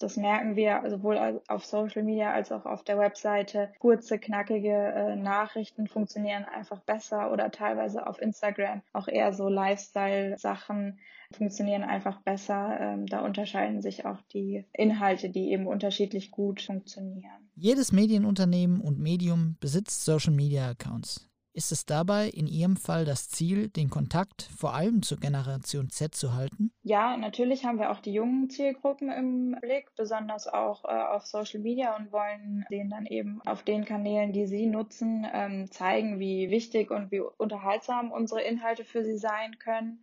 das 0.00 0.16
merken 0.16 0.56
wir 0.56 0.82
sowohl 0.88 1.40
auf 1.46 1.64
Social 1.64 2.02
Media 2.02 2.32
als 2.32 2.50
auch 2.50 2.64
auf 2.64 2.82
der 2.82 2.98
Webseite. 2.98 3.70
Kurze, 3.78 4.18
knackige 4.18 4.72
äh, 4.72 5.16
Nachrichten 5.16 5.86
funktionieren 5.86 6.44
einfach 6.44 6.80
besser 6.80 7.30
oder 7.32 7.50
teilweise 7.50 8.06
auf 8.06 8.20
Instagram 8.20 8.82
auch 8.92 9.08
eher 9.08 9.32
so 9.32 9.48
Lifestyle-Sachen 9.48 10.98
funktionieren 11.32 11.84
einfach 11.84 12.20
besser. 12.22 12.78
Ähm, 12.80 13.06
da 13.06 13.20
unterscheiden 13.20 13.82
sich 13.82 14.04
auch 14.04 14.20
die 14.32 14.64
Inhalte, 14.72 15.30
die 15.30 15.52
eben 15.52 15.66
unterschiedlich 15.66 16.30
gut 16.30 16.62
funktionieren. 16.62 17.50
Jedes 17.54 17.92
Medienunternehmen 17.92 18.80
und 18.80 18.98
Medium 18.98 19.56
besitzt 19.60 20.04
Social 20.04 20.32
Media 20.32 20.70
Accounts. 20.70 21.29
Ist 21.60 21.72
es 21.72 21.84
dabei 21.84 22.30
in 22.30 22.46
Ihrem 22.46 22.78
Fall 22.78 23.04
das 23.04 23.28
Ziel, 23.28 23.68
den 23.68 23.90
Kontakt 23.90 24.48
vor 24.56 24.72
allem 24.72 25.02
zur 25.02 25.18
Generation 25.18 25.90
Z 25.90 26.14
zu 26.14 26.32
halten? 26.32 26.72
Ja, 26.82 27.18
natürlich 27.18 27.66
haben 27.66 27.78
wir 27.78 27.90
auch 27.90 28.00
die 28.00 28.14
jungen 28.14 28.48
Zielgruppen 28.48 29.12
im 29.12 29.58
Blick, 29.60 29.94
besonders 29.94 30.48
auch 30.48 30.86
äh, 30.86 30.88
auf 30.88 31.26
Social 31.26 31.60
Media 31.60 31.94
und 31.96 32.12
wollen 32.12 32.64
denen 32.70 32.88
dann 32.88 33.04
eben 33.04 33.42
auf 33.42 33.62
den 33.62 33.84
Kanälen, 33.84 34.32
die 34.32 34.46
sie 34.46 34.68
nutzen, 34.68 35.26
ähm, 35.30 35.70
zeigen, 35.70 36.18
wie 36.18 36.48
wichtig 36.48 36.90
und 36.90 37.10
wie 37.10 37.20
unterhaltsam 37.20 38.10
unsere 38.10 38.40
Inhalte 38.40 38.86
für 38.86 39.04
sie 39.04 39.18
sein 39.18 39.58
können. 39.58 39.98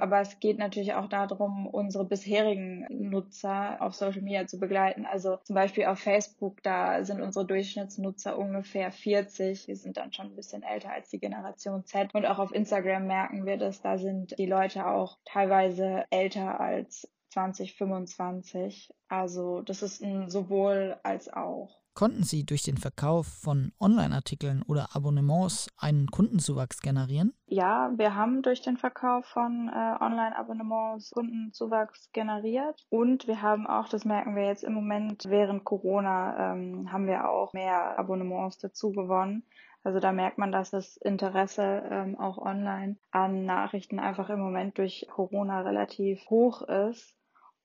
Aber 0.00 0.20
es 0.20 0.40
geht 0.40 0.58
natürlich 0.58 0.94
auch 0.94 1.08
darum, 1.08 1.66
unsere 1.66 2.04
bisherigen 2.04 2.86
Nutzer 2.88 3.80
auf 3.80 3.94
Social 3.94 4.22
Media 4.22 4.46
zu 4.46 4.58
begleiten. 4.58 5.06
Also 5.06 5.38
zum 5.44 5.54
Beispiel 5.54 5.86
auf 5.86 5.98
Facebook, 5.98 6.62
da 6.62 7.04
sind 7.04 7.20
unsere 7.20 7.46
Durchschnittsnutzer 7.46 8.38
ungefähr 8.38 8.90
40. 8.90 9.66
Die 9.66 9.74
sind 9.74 9.96
dann 9.96 10.12
schon 10.12 10.26
ein 10.26 10.36
bisschen 10.36 10.62
älter 10.62 10.90
als 10.90 11.10
die 11.10 11.20
Generation 11.20 11.84
Z. 11.84 12.14
Und 12.14 12.26
auch 12.26 12.38
auf 12.38 12.52
Instagram 12.52 13.06
merken 13.06 13.46
wir 13.46 13.56
das. 13.56 13.80
Da 13.82 13.98
sind 13.98 14.38
die 14.38 14.46
Leute 14.46 14.86
auch 14.86 15.18
teilweise 15.24 16.04
älter 16.10 16.60
als 16.60 17.08
2025. 17.30 18.92
Also 19.08 19.62
das 19.62 19.82
ist 19.82 20.02
ein 20.02 20.30
sowohl 20.30 20.98
als 21.02 21.32
auch. 21.32 21.77
Konnten 21.98 22.22
Sie 22.22 22.46
durch 22.46 22.62
den 22.62 22.76
Verkauf 22.76 23.26
von 23.26 23.72
Online-Artikeln 23.80 24.62
oder 24.68 24.90
Abonnements 24.94 25.66
einen 25.76 26.06
Kundenzuwachs 26.06 26.80
generieren? 26.80 27.34
Ja, 27.46 27.90
wir 27.96 28.14
haben 28.14 28.42
durch 28.42 28.62
den 28.62 28.76
Verkauf 28.76 29.26
von 29.26 29.68
äh, 29.68 29.96
Online-Abonnements 30.00 31.10
Kundenzuwachs 31.10 32.12
generiert 32.12 32.86
und 32.88 33.26
wir 33.26 33.42
haben 33.42 33.66
auch, 33.66 33.88
das 33.88 34.04
merken 34.04 34.36
wir 34.36 34.46
jetzt 34.46 34.62
im 34.62 34.74
Moment 34.74 35.24
während 35.24 35.64
Corona, 35.64 36.52
ähm, 36.52 36.92
haben 36.92 37.08
wir 37.08 37.28
auch 37.28 37.52
mehr 37.52 37.98
Abonnements 37.98 38.58
dazu 38.58 38.92
gewonnen. 38.92 39.42
Also 39.82 39.98
da 39.98 40.12
merkt 40.12 40.38
man, 40.38 40.52
dass 40.52 40.70
das 40.70 40.98
Interesse 40.98 41.82
ähm, 41.90 42.16
auch 42.16 42.38
online 42.38 42.96
an 43.10 43.44
Nachrichten 43.44 43.98
einfach 43.98 44.30
im 44.30 44.38
Moment 44.38 44.78
durch 44.78 45.08
Corona 45.10 45.62
relativ 45.62 46.30
hoch 46.30 46.62
ist. 46.62 47.17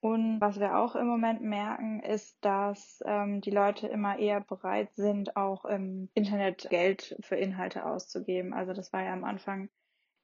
Und 0.04 0.42
was 0.42 0.60
wir 0.60 0.78
auch 0.78 0.98
im 0.98 1.08
Moment 1.08 1.44
merken, 1.44 2.02
ist, 2.02 2.36
dass 2.44 3.02
ähm, 3.06 3.40
die 3.40 3.52
Leute 3.52 3.88
immer 3.88 4.20
eher 4.20 4.42
bereit 4.42 4.94
sind, 4.96 5.38
auch 5.38 5.64
im 5.64 6.10
Internet 6.14 6.68
Geld 6.70 7.16
für 7.22 7.38
Inhalte 7.38 7.86
auszugeben. 7.86 8.54
Also 8.54 8.74
das 8.74 8.92
war 8.92 9.02
ja 9.02 9.14
am 9.14 9.24
Anfang 9.24 9.70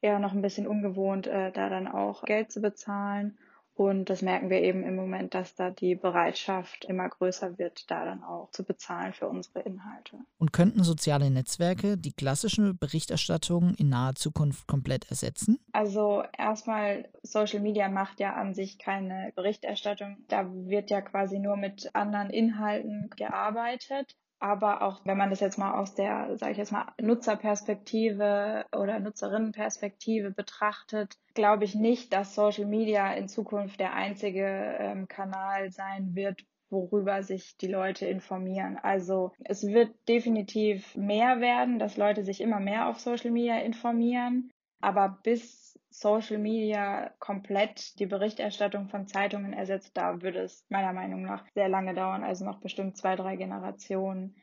eher 0.01 0.19
noch 0.19 0.33
ein 0.33 0.41
bisschen 0.41 0.67
ungewohnt, 0.67 1.27
äh, 1.27 1.53
da 1.53 1.69
dann 1.69 1.88
auch 1.88 2.24
Geld 2.25 2.51
zu 2.51 2.59
bezahlen. 2.59 3.39
Und 3.79 4.09
das 4.09 4.21
merken 4.21 4.50
wir 4.50 4.62
eben 4.62 4.83
im 4.83 4.98
Moment, 4.98 5.33
dass 5.33 5.55
da 5.55 5.69
die 5.69 5.95
Bereitschaft 5.95 6.83
immer 6.83 7.07
größer 7.07 7.57
wird, 7.57 7.89
da 7.89 8.03
dann 8.03 8.25
auch 8.25 8.51
zu 8.51 8.65
bezahlen 8.65 9.13
für 9.13 9.29
unsere 9.29 9.62
Inhalte. 9.62 10.17
Und 10.38 10.51
könnten 10.51 10.83
soziale 10.83 11.31
Netzwerke 11.31 11.98
die 11.98 12.12
klassische 12.12 12.74
Berichterstattung 12.74 13.75
in 13.75 13.88
naher 13.88 14.15
Zukunft 14.15 14.67
komplett 14.67 15.09
ersetzen? 15.09 15.59
Also 15.71 16.24
erstmal, 16.38 17.07
Social 17.24 17.62
Media 17.62 17.88
macht 17.88 18.19
ja 18.19 18.33
an 18.33 18.53
sich 18.53 18.79
keine 18.79 19.31
Berichterstattung. 19.38 20.17
Da 20.27 20.45
wird 20.53 20.89
ja 20.89 21.00
quasi 21.00 21.39
nur 21.39 21.55
mit 21.55 21.89
anderen 21.95 22.31
Inhalten 22.31 23.09
gearbeitet. 23.15 24.17
Aber 24.39 24.81
auch 24.81 25.01
wenn 25.03 25.17
man 25.17 25.29
das 25.29 25.41
jetzt 25.41 25.58
mal 25.58 25.74
aus 25.74 25.96
der, 25.96 26.38
sage 26.38 26.53
ich 26.53 26.58
jetzt 26.58 26.72
mal, 26.72 26.88
Nutzerperspektive 27.01 28.65
oder 28.72 29.00
Nutzerinnenperspektive 29.00 30.31
betrachtet, 30.31 31.17
glaube 31.34 31.65
ich 31.65 31.75
nicht, 31.75 32.13
dass 32.13 32.36
Social 32.36 32.65
Media 32.65 33.13
in 33.13 33.27
Zukunft 33.27 33.79
der 33.81 33.93
einzige 33.93 34.46
ähm, 34.79 35.10
Kanal 35.10 35.72
sein 35.72 36.15
wird, 36.15 36.46
worüber 36.69 37.24
sich 37.24 37.58
die 37.58 37.67
Leute 37.67 38.05
informieren. 38.05 38.77
Also 38.81 39.31
es 39.43 39.63
wird 39.63 39.91
definitiv 40.08 40.96
mehr 40.96 41.41
werden, 41.41 41.79
dass 41.79 41.98
Leute 41.98 42.24
sich 42.24 42.39
immer 42.39 42.60
mehr 42.60 42.88
auf 42.88 43.00
Social 43.00 43.31
Media 43.31 43.60
informieren. 43.60 44.51
Aber 44.81 45.19
bis 45.24 45.68
Social 45.99 46.37
Media 46.37 47.11
komplett 47.19 47.99
die 47.99 48.05
Berichterstattung 48.05 48.87
von 48.87 49.05
Zeitungen 49.05 49.51
ersetzt, 49.51 49.97
da 49.97 50.21
würde 50.21 50.39
es 50.39 50.65
meiner 50.69 50.93
Meinung 50.93 51.23
nach 51.23 51.45
sehr 51.53 51.67
lange 51.67 51.93
dauern, 51.93 52.23
also 52.23 52.45
noch 52.45 52.61
bestimmt 52.61 52.95
zwei, 52.95 53.17
drei 53.17 53.35
Generationen. 53.35 54.35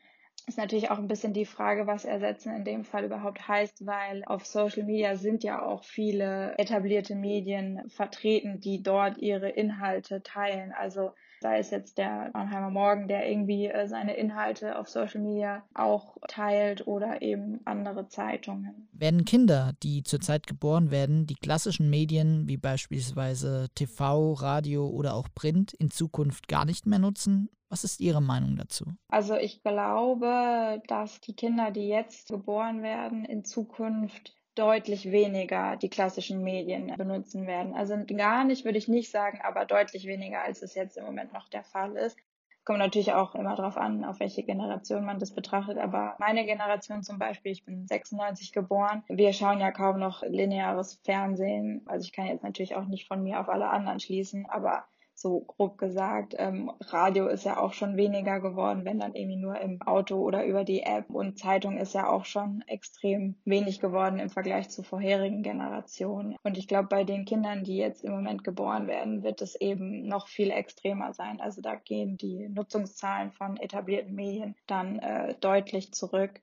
Ist 0.45 0.59
natürlich 0.59 0.91
auch 0.91 0.99
ein 0.99 1.07
bisschen 1.07 1.33
die 1.33 1.45
Frage, 1.45 1.87
was 1.87 2.05
ersetzen 2.05 2.55
in 2.55 2.63
dem 2.63 2.83
Fall 2.85 3.05
überhaupt 3.05 3.47
heißt, 3.47 3.87
weil 3.87 4.23
auf 4.25 4.45
Social 4.45 4.83
Media 4.83 5.15
sind 5.15 5.43
ja 5.43 5.61
auch 5.61 5.83
viele 5.83 6.53
etablierte 6.59 7.15
Medien 7.15 7.89
vertreten, 7.89 8.59
die 8.59 8.83
dort 8.83 9.17
ihre 9.17 9.49
Inhalte 9.49 10.21
teilen. 10.21 10.73
Also 10.73 11.11
sei 11.41 11.59
es 11.59 11.71
jetzt 11.71 11.97
der 11.97 12.31
Mannheimer 12.33 12.69
Morgen, 12.69 13.07
der 13.07 13.29
irgendwie 13.29 13.67
äh, 13.67 13.87
seine 13.87 14.15
Inhalte 14.15 14.77
auf 14.77 14.87
Social 14.87 15.21
Media 15.21 15.63
auch 15.73 16.17
teilt 16.27 16.87
oder 16.87 17.21
eben 17.21 17.61
andere 17.65 18.07
Zeitungen. 18.07 18.87
Werden 18.91 19.25
Kinder, 19.25 19.73
die 19.83 20.03
zurzeit 20.03 20.47
geboren 20.47 20.91
werden, 20.91 21.27
die 21.27 21.35
klassischen 21.35 21.89
Medien 21.89 22.47
wie 22.47 22.57
beispielsweise 22.57 23.67
TV, 23.75 24.33
Radio 24.33 24.87
oder 24.87 25.13
auch 25.15 25.27
Print 25.33 25.73
in 25.73 25.91
Zukunft 25.91 26.47
gar 26.47 26.65
nicht 26.65 26.85
mehr 26.85 26.99
nutzen? 26.99 27.49
Was 27.69 27.83
ist 27.83 27.99
Ihre 27.99 28.21
Meinung 28.21 28.55
dazu? 28.55 28.85
Also 29.09 29.35
ich 29.35 29.61
glaube, 29.61 30.81
dass 30.87 31.19
die 31.19 31.35
Kinder, 31.35 31.71
die 31.71 31.87
jetzt 31.87 32.29
geboren 32.29 32.81
werden, 32.81 33.25
in 33.25 33.43
Zukunft 33.43 34.36
deutlich 34.57 35.11
weniger 35.11 35.75
die 35.75 35.89
klassischen 35.89 36.43
Medien 36.43 36.93
benutzen 36.97 37.47
werden. 37.47 37.73
Also 37.73 37.95
gar 38.15 38.43
nicht 38.43 38.65
würde 38.65 38.77
ich 38.77 38.87
nicht 38.87 39.11
sagen, 39.11 39.39
aber 39.43 39.65
deutlich 39.65 40.07
weniger, 40.07 40.41
als 40.41 40.61
es 40.61 40.75
jetzt 40.75 40.97
im 40.97 41.05
Moment 41.05 41.33
noch 41.33 41.49
der 41.49 41.63
Fall 41.63 41.95
ist. 41.95 42.17
Kommt 42.65 42.79
natürlich 42.79 43.13
auch 43.13 43.33
immer 43.33 43.55
darauf 43.55 43.77
an, 43.77 44.03
auf 44.03 44.19
welche 44.19 44.43
Generation 44.43 45.05
man 45.05 45.19
das 45.19 45.33
betrachtet. 45.33 45.77
Aber 45.77 46.15
meine 46.19 46.45
Generation 46.45 47.01
zum 47.01 47.17
Beispiel, 47.17 47.53
ich 47.53 47.63
bin 47.63 47.87
96 47.87 48.51
geboren. 48.51 49.03
Wir 49.07 49.31
schauen 49.31 49.61
ja 49.61 49.71
kaum 49.71 49.99
noch 49.99 50.21
lineares 50.23 50.99
Fernsehen. 51.05 51.83
Also 51.85 52.03
ich 52.03 52.11
kann 52.11 52.25
jetzt 52.25 52.43
natürlich 52.43 52.75
auch 52.75 52.85
nicht 52.85 53.07
von 53.07 53.23
mir 53.23 53.39
auf 53.39 53.47
alle 53.47 53.69
anderen 53.69 54.01
schließen, 54.01 54.45
aber 54.49 54.85
so 55.17 55.39
grob 55.39 55.77
gesagt. 55.79 56.35
Ähm, 56.37 56.71
Radio 56.79 57.27
ist 57.27 57.43
ja 57.43 57.57
auch 57.57 57.73
schon 57.73 57.97
weniger 57.97 58.39
geworden, 58.39 58.85
wenn 58.85 58.99
dann 58.99 59.15
irgendwie 59.15 59.37
nur 59.37 59.59
im 59.59 59.81
Auto 59.81 60.17
oder 60.17 60.45
über 60.45 60.63
die 60.63 60.83
App. 60.83 61.09
Und 61.09 61.39
Zeitung 61.39 61.77
ist 61.77 61.93
ja 61.93 62.07
auch 62.07 62.25
schon 62.25 62.63
extrem 62.67 63.35
wenig 63.43 63.79
geworden 63.79 64.19
im 64.19 64.29
Vergleich 64.29 64.69
zu 64.69 64.83
vorherigen 64.83 65.41
Generationen. 65.41 66.35
Und 66.43 66.57
ich 66.57 66.67
glaube, 66.67 66.87
bei 66.87 67.03
den 67.03 67.25
Kindern, 67.25 67.63
die 67.63 67.77
jetzt 67.77 68.03
im 68.03 68.11
Moment 68.11 68.43
geboren 68.43 68.87
werden, 68.87 69.23
wird 69.23 69.41
es 69.41 69.55
eben 69.55 70.07
noch 70.07 70.27
viel 70.27 70.51
extremer 70.51 71.13
sein. 71.13 71.41
Also 71.41 71.61
da 71.61 71.75
gehen 71.75 72.17
die 72.17 72.47
Nutzungszahlen 72.49 73.31
von 73.31 73.57
etablierten 73.57 74.13
Medien 74.13 74.55
dann 74.67 74.99
äh, 74.99 75.33
deutlich 75.41 75.93
zurück. 75.93 76.41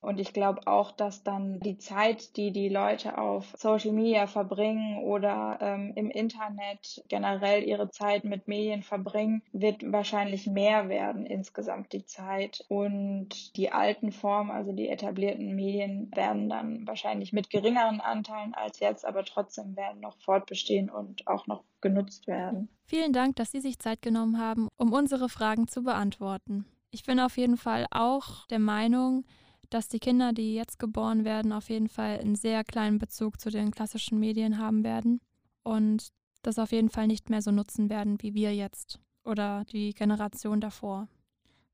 Und 0.00 0.18
ich 0.18 0.32
glaube 0.32 0.66
auch, 0.66 0.92
dass 0.92 1.22
dann 1.22 1.60
die 1.60 1.76
Zeit, 1.76 2.36
die 2.36 2.52
die 2.52 2.68
Leute 2.68 3.18
auf 3.18 3.54
Social 3.56 3.92
Media 3.92 4.26
verbringen 4.26 5.02
oder 5.02 5.58
ähm, 5.60 5.92
im 5.94 6.10
Internet 6.10 7.04
generell 7.08 7.62
ihre 7.64 7.90
Zeit 7.90 8.24
mit 8.24 8.48
Medien 8.48 8.82
verbringen, 8.82 9.42
wird 9.52 9.82
wahrscheinlich 9.92 10.46
mehr 10.46 10.88
werden 10.88 11.26
insgesamt 11.26 11.92
die 11.92 12.06
Zeit. 12.06 12.64
Und 12.68 13.56
die 13.56 13.72
alten 13.72 14.10
Formen, 14.10 14.50
also 14.50 14.72
die 14.72 14.88
etablierten 14.88 15.54
Medien, 15.54 16.10
werden 16.14 16.48
dann 16.48 16.86
wahrscheinlich 16.86 17.32
mit 17.32 17.50
geringeren 17.50 18.00
Anteilen 18.00 18.54
als 18.54 18.80
jetzt, 18.80 19.04
aber 19.04 19.24
trotzdem 19.24 19.76
werden 19.76 20.00
noch 20.00 20.16
fortbestehen 20.18 20.88
und 20.88 21.26
auch 21.26 21.46
noch 21.46 21.62
genutzt 21.82 22.26
werden. 22.26 22.68
Vielen 22.86 23.12
Dank, 23.12 23.36
dass 23.36 23.52
Sie 23.52 23.60
sich 23.60 23.78
Zeit 23.78 24.02
genommen 24.02 24.38
haben, 24.38 24.68
um 24.76 24.92
unsere 24.92 25.28
Fragen 25.28 25.68
zu 25.68 25.82
beantworten. 25.82 26.64
Ich 26.90 27.04
bin 27.04 27.20
auf 27.20 27.36
jeden 27.36 27.56
Fall 27.56 27.86
auch 27.92 28.46
der 28.48 28.58
Meinung, 28.58 29.24
dass 29.70 29.88
die 29.88 30.00
Kinder, 30.00 30.32
die 30.32 30.54
jetzt 30.54 30.78
geboren 30.78 31.24
werden, 31.24 31.52
auf 31.52 31.70
jeden 31.70 31.88
Fall 31.88 32.18
einen 32.18 32.34
sehr 32.34 32.64
kleinen 32.64 32.98
Bezug 32.98 33.40
zu 33.40 33.50
den 33.50 33.70
klassischen 33.70 34.18
Medien 34.18 34.58
haben 34.58 34.84
werden 34.84 35.20
und 35.62 36.08
das 36.42 36.58
auf 36.58 36.72
jeden 36.72 36.90
Fall 36.90 37.06
nicht 37.06 37.30
mehr 37.30 37.42
so 37.42 37.50
nutzen 37.50 37.88
werden 37.88 38.20
wie 38.22 38.34
wir 38.34 38.54
jetzt 38.54 38.98
oder 39.24 39.64
die 39.64 39.92
Generation 39.92 40.60
davor. 40.60 41.08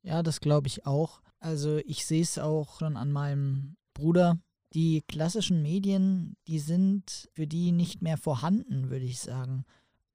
Ja, 0.02 0.22
das 0.22 0.40
glaube 0.40 0.66
ich 0.66 0.86
auch. 0.86 1.20
Also 1.38 1.78
ich 1.78 2.06
sehe 2.06 2.22
es 2.22 2.38
auch 2.38 2.78
schon 2.78 2.96
an 2.96 3.12
meinem 3.12 3.76
Bruder. 3.94 4.38
Die 4.74 5.02
klassischen 5.08 5.62
Medien, 5.62 6.36
die 6.48 6.58
sind 6.58 7.28
für 7.32 7.46
die 7.46 7.72
nicht 7.72 8.02
mehr 8.02 8.16
vorhanden, 8.16 8.90
würde 8.90 9.04
ich 9.04 9.20
sagen. 9.20 9.64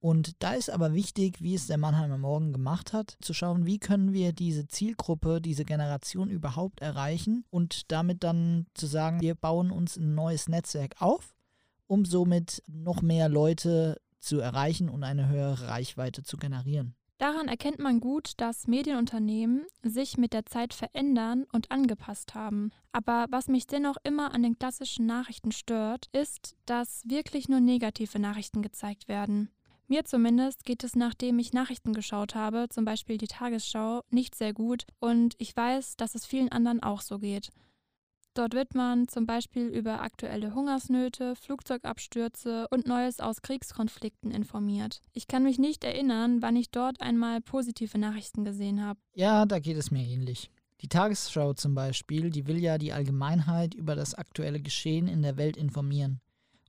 Und 0.02 0.42
da 0.42 0.54
ist 0.54 0.72
aber 0.72 0.94
wichtig, 0.94 1.42
wie 1.42 1.54
es 1.54 1.68
der 1.68 1.78
Mannheimer 1.78 2.18
Morgen 2.18 2.54
gemacht 2.54 2.92
hat, 2.92 3.18
zu 3.22 3.34
schauen, 3.34 3.68
wie 3.68 3.78
können 3.78 4.14
wir 4.14 4.34
diese 4.34 4.68
Zielgruppe, 4.68 5.40
diese 5.42 5.64
Generation 5.64 6.32
überhaupt 6.32 6.82
erreichen 6.82 7.46
und 7.52 7.92
damit 7.92 8.24
dann 8.24 8.66
zu 8.74 8.88
sagen, 8.88 9.22
wir 9.22 9.36
bauen 9.36 9.70
uns 9.70 9.98
ein 9.98 10.16
neues 10.16 10.50
Netzwerk 10.50 10.96
auf, 11.00 11.36
um 11.86 12.04
somit 12.04 12.64
noch 12.68 13.04
mehr 13.04 13.30
Leute 13.30 14.02
zu 14.20 14.40
erreichen 14.40 14.90
und 14.90 15.04
eine 15.04 15.30
höhere 15.30 15.68
Reichweite 15.68 16.24
zu 16.24 16.38
generieren. 16.38 16.96
Daran 17.20 17.48
erkennt 17.48 17.78
man 17.78 18.00
gut, 18.00 18.34
dass 18.38 18.66
Medienunternehmen 18.66 19.68
sich 19.84 20.18
mit 20.18 20.34
der 20.34 20.48
Zeit 20.48 20.74
verändern 20.74 21.46
und 21.52 21.70
angepasst 21.70 22.34
haben. 22.34 22.72
Aber 22.92 23.28
was 23.30 23.48
mich 23.48 23.68
dennoch 23.68 23.98
immer 24.04 24.34
an 24.34 24.42
den 24.42 24.58
klassischen 24.58 25.06
Nachrichten 25.06 25.52
stört, 25.52 26.10
ist, 26.14 26.56
dass 26.66 27.04
wirklich 27.06 27.48
nur 27.48 27.60
negative 27.60 28.18
Nachrichten 28.18 28.64
gezeigt 28.64 29.08
werden. 29.08 29.52
Mir 29.92 30.06
zumindest 30.06 30.64
geht 30.64 30.86
es, 30.86 30.96
nachdem 30.96 31.38
ich 31.38 31.52
Nachrichten 31.52 31.92
geschaut 31.92 32.34
habe, 32.34 32.68
zum 32.70 32.86
Beispiel 32.86 33.18
die 33.18 33.28
Tagesschau, 33.28 34.04
nicht 34.10 34.36
sehr 34.36 34.54
gut 34.54 34.86
und 35.02 35.36
ich 35.38 35.54
weiß, 35.54 35.98
dass 35.98 36.16
es 36.16 36.26
vielen 36.26 36.50
anderen 36.50 36.82
auch 36.82 37.02
so 37.02 37.20
geht. 37.20 37.50
Dort 38.34 38.54
wird 38.54 38.74
man 38.74 39.10
zum 39.10 39.26
Beispiel 39.26 39.68
über 39.68 40.00
aktuelle 40.00 40.56
Hungersnöte, 40.56 41.36
Flugzeugabstürze 41.36 42.70
und 42.70 42.88
Neues 42.88 43.20
aus 43.20 43.42
Kriegskonflikten 43.42 44.32
informiert. 44.32 45.02
Ich 45.12 45.28
kann 45.28 45.44
mich 45.44 45.60
nicht 45.60 45.84
erinnern, 45.84 46.42
wann 46.42 46.56
ich 46.56 46.72
dort 46.72 47.02
einmal 47.02 47.42
positive 47.42 47.98
Nachrichten 47.98 48.46
gesehen 48.46 48.82
habe. 48.82 48.98
Ja, 49.14 49.46
da 49.46 49.60
geht 49.60 49.76
es 49.76 49.92
mir 49.92 50.08
ähnlich. 50.08 50.50
Die 50.80 50.88
Tagesschau 50.88 51.52
zum 51.52 51.76
Beispiel, 51.76 52.30
die 52.30 52.48
will 52.48 52.60
ja 52.60 52.78
die 52.78 52.94
Allgemeinheit 52.94 53.74
über 53.74 53.96
das 53.96 54.16
aktuelle 54.16 54.62
Geschehen 54.62 55.10
in 55.10 55.22
der 55.22 55.36
Welt 55.36 55.58
informieren. 55.58 56.22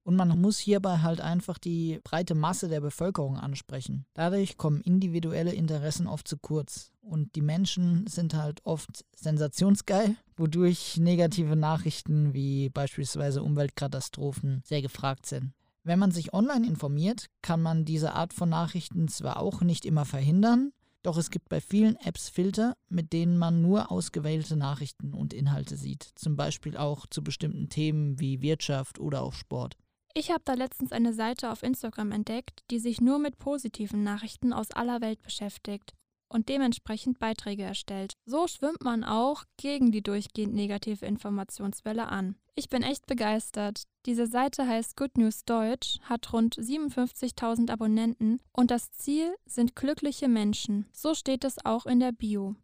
Und 0.04 0.16
man 0.16 0.40
muss 0.40 0.58
hierbei 0.58 0.98
halt 0.98 1.20
einfach 1.20 1.58
die 1.58 2.00
breite 2.02 2.34
Masse 2.34 2.68
der 2.68 2.80
Bevölkerung 2.80 3.36
ansprechen. 3.36 4.04
Dadurch 4.14 4.56
kommen 4.56 4.80
individuelle 4.80 5.52
Interessen 5.52 6.06
oft 6.06 6.26
zu 6.26 6.36
kurz. 6.36 6.90
Und 7.00 7.34
die 7.36 7.42
Menschen 7.42 8.06
sind 8.06 8.34
halt 8.34 8.60
oft 8.64 9.04
sensationsgeil, 9.14 10.16
wodurch 10.36 10.96
negative 10.98 11.56
Nachrichten 11.56 12.34
wie 12.34 12.68
beispielsweise 12.68 13.42
Umweltkatastrophen 13.42 14.62
sehr 14.64 14.82
gefragt 14.82 15.26
sind. 15.26 15.52
Wenn 15.84 15.98
man 15.98 16.12
sich 16.12 16.32
online 16.32 16.66
informiert, 16.66 17.26
kann 17.42 17.60
man 17.60 17.84
diese 17.84 18.14
Art 18.14 18.32
von 18.32 18.48
Nachrichten 18.48 19.08
zwar 19.08 19.38
auch 19.38 19.62
nicht 19.62 19.84
immer 19.84 20.04
verhindern, 20.04 20.72
doch 21.02 21.16
es 21.16 21.30
gibt 21.30 21.48
bei 21.48 21.60
vielen 21.60 21.96
Apps 21.96 22.28
Filter, 22.28 22.76
mit 22.88 23.12
denen 23.12 23.36
man 23.36 23.60
nur 23.60 23.90
ausgewählte 23.90 24.56
Nachrichten 24.56 25.14
und 25.14 25.34
Inhalte 25.34 25.76
sieht, 25.76 26.04
zum 26.14 26.36
Beispiel 26.36 26.76
auch 26.76 27.06
zu 27.06 27.24
bestimmten 27.24 27.68
Themen 27.68 28.20
wie 28.20 28.40
Wirtschaft 28.40 29.00
oder 29.00 29.22
auch 29.22 29.32
Sport. 29.32 29.76
Ich 30.14 30.30
habe 30.30 30.42
da 30.44 30.54
letztens 30.54 30.92
eine 30.92 31.14
Seite 31.14 31.50
auf 31.50 31.62
Instagram 31.62 32.12
entdeckt, 32.12 32.62
die 32.70 32.78
sich 32.78 33.00
nur 33.00 33.18
mit 33.18 33.38
positiven 33.38 34.02
Nachrichten 34.02 34.52
aus 34.52 34.70
aller 34.70 35.00
Welt 35.00 35.22
beschäftigt 35.22 35.94
und 36.28 36.48
dementsprechend 36.48 37.18
Beiträge 37.18 37.62
erstellt. 37.62 38.14
So 38.26 38.46
schwimmt 38.46 38.82
man 38.82 39.04
auch 39.04 39.44
gegen 39.56 39.92
die 39.92 40.02
durchgehend 40.02 40.54
negative 40.54 41.06
Informationswelle 41.06 42.08
an. 42.08 42.36
Ich 42.54 42.68
bin 42.68 42.82
echt 42.82 43.06
begeistert. 43.06 43.84
Diese 44.04 44.26
Seite 44.26 44.66
heißt 44.66 44.96
Good 44.96 45.16
News 45.16 45.44
Deutsch, 45.44 45.98
hat 46.02 46.32
rund 46.32 46.56
57.000 46.56 47.70
Abonnenten 47.70 48.40
und 48.52 48.70
das 48.70 48.92
Ziel 48.92 49.34
sind 49.46 49.76
glückliche 49.76 50.28
Menschen. 50.28 50.86
So 50.92 51.14
steht 51.14 51.44
es 51.44 51.64
auch 51.64 51.86
in 51.86 52.00
der 52.00 52.12
Bio. 52.12 52.56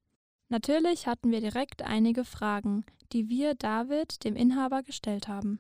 Natürlich 0.51 1.07
hatten 1.07 1.31
wir 1.31 1.41
direkt 1.41 1.83
einige 1.83 2.25
Fragen, 2.25 2.85
die 3.13 3.29
wir 3.29 3.55
David, 3.55 4.25
dem 4.25 4.37
Inhaber, 4.37 4.83
gestellt 4.83 5.29
haben. 5.29 5.59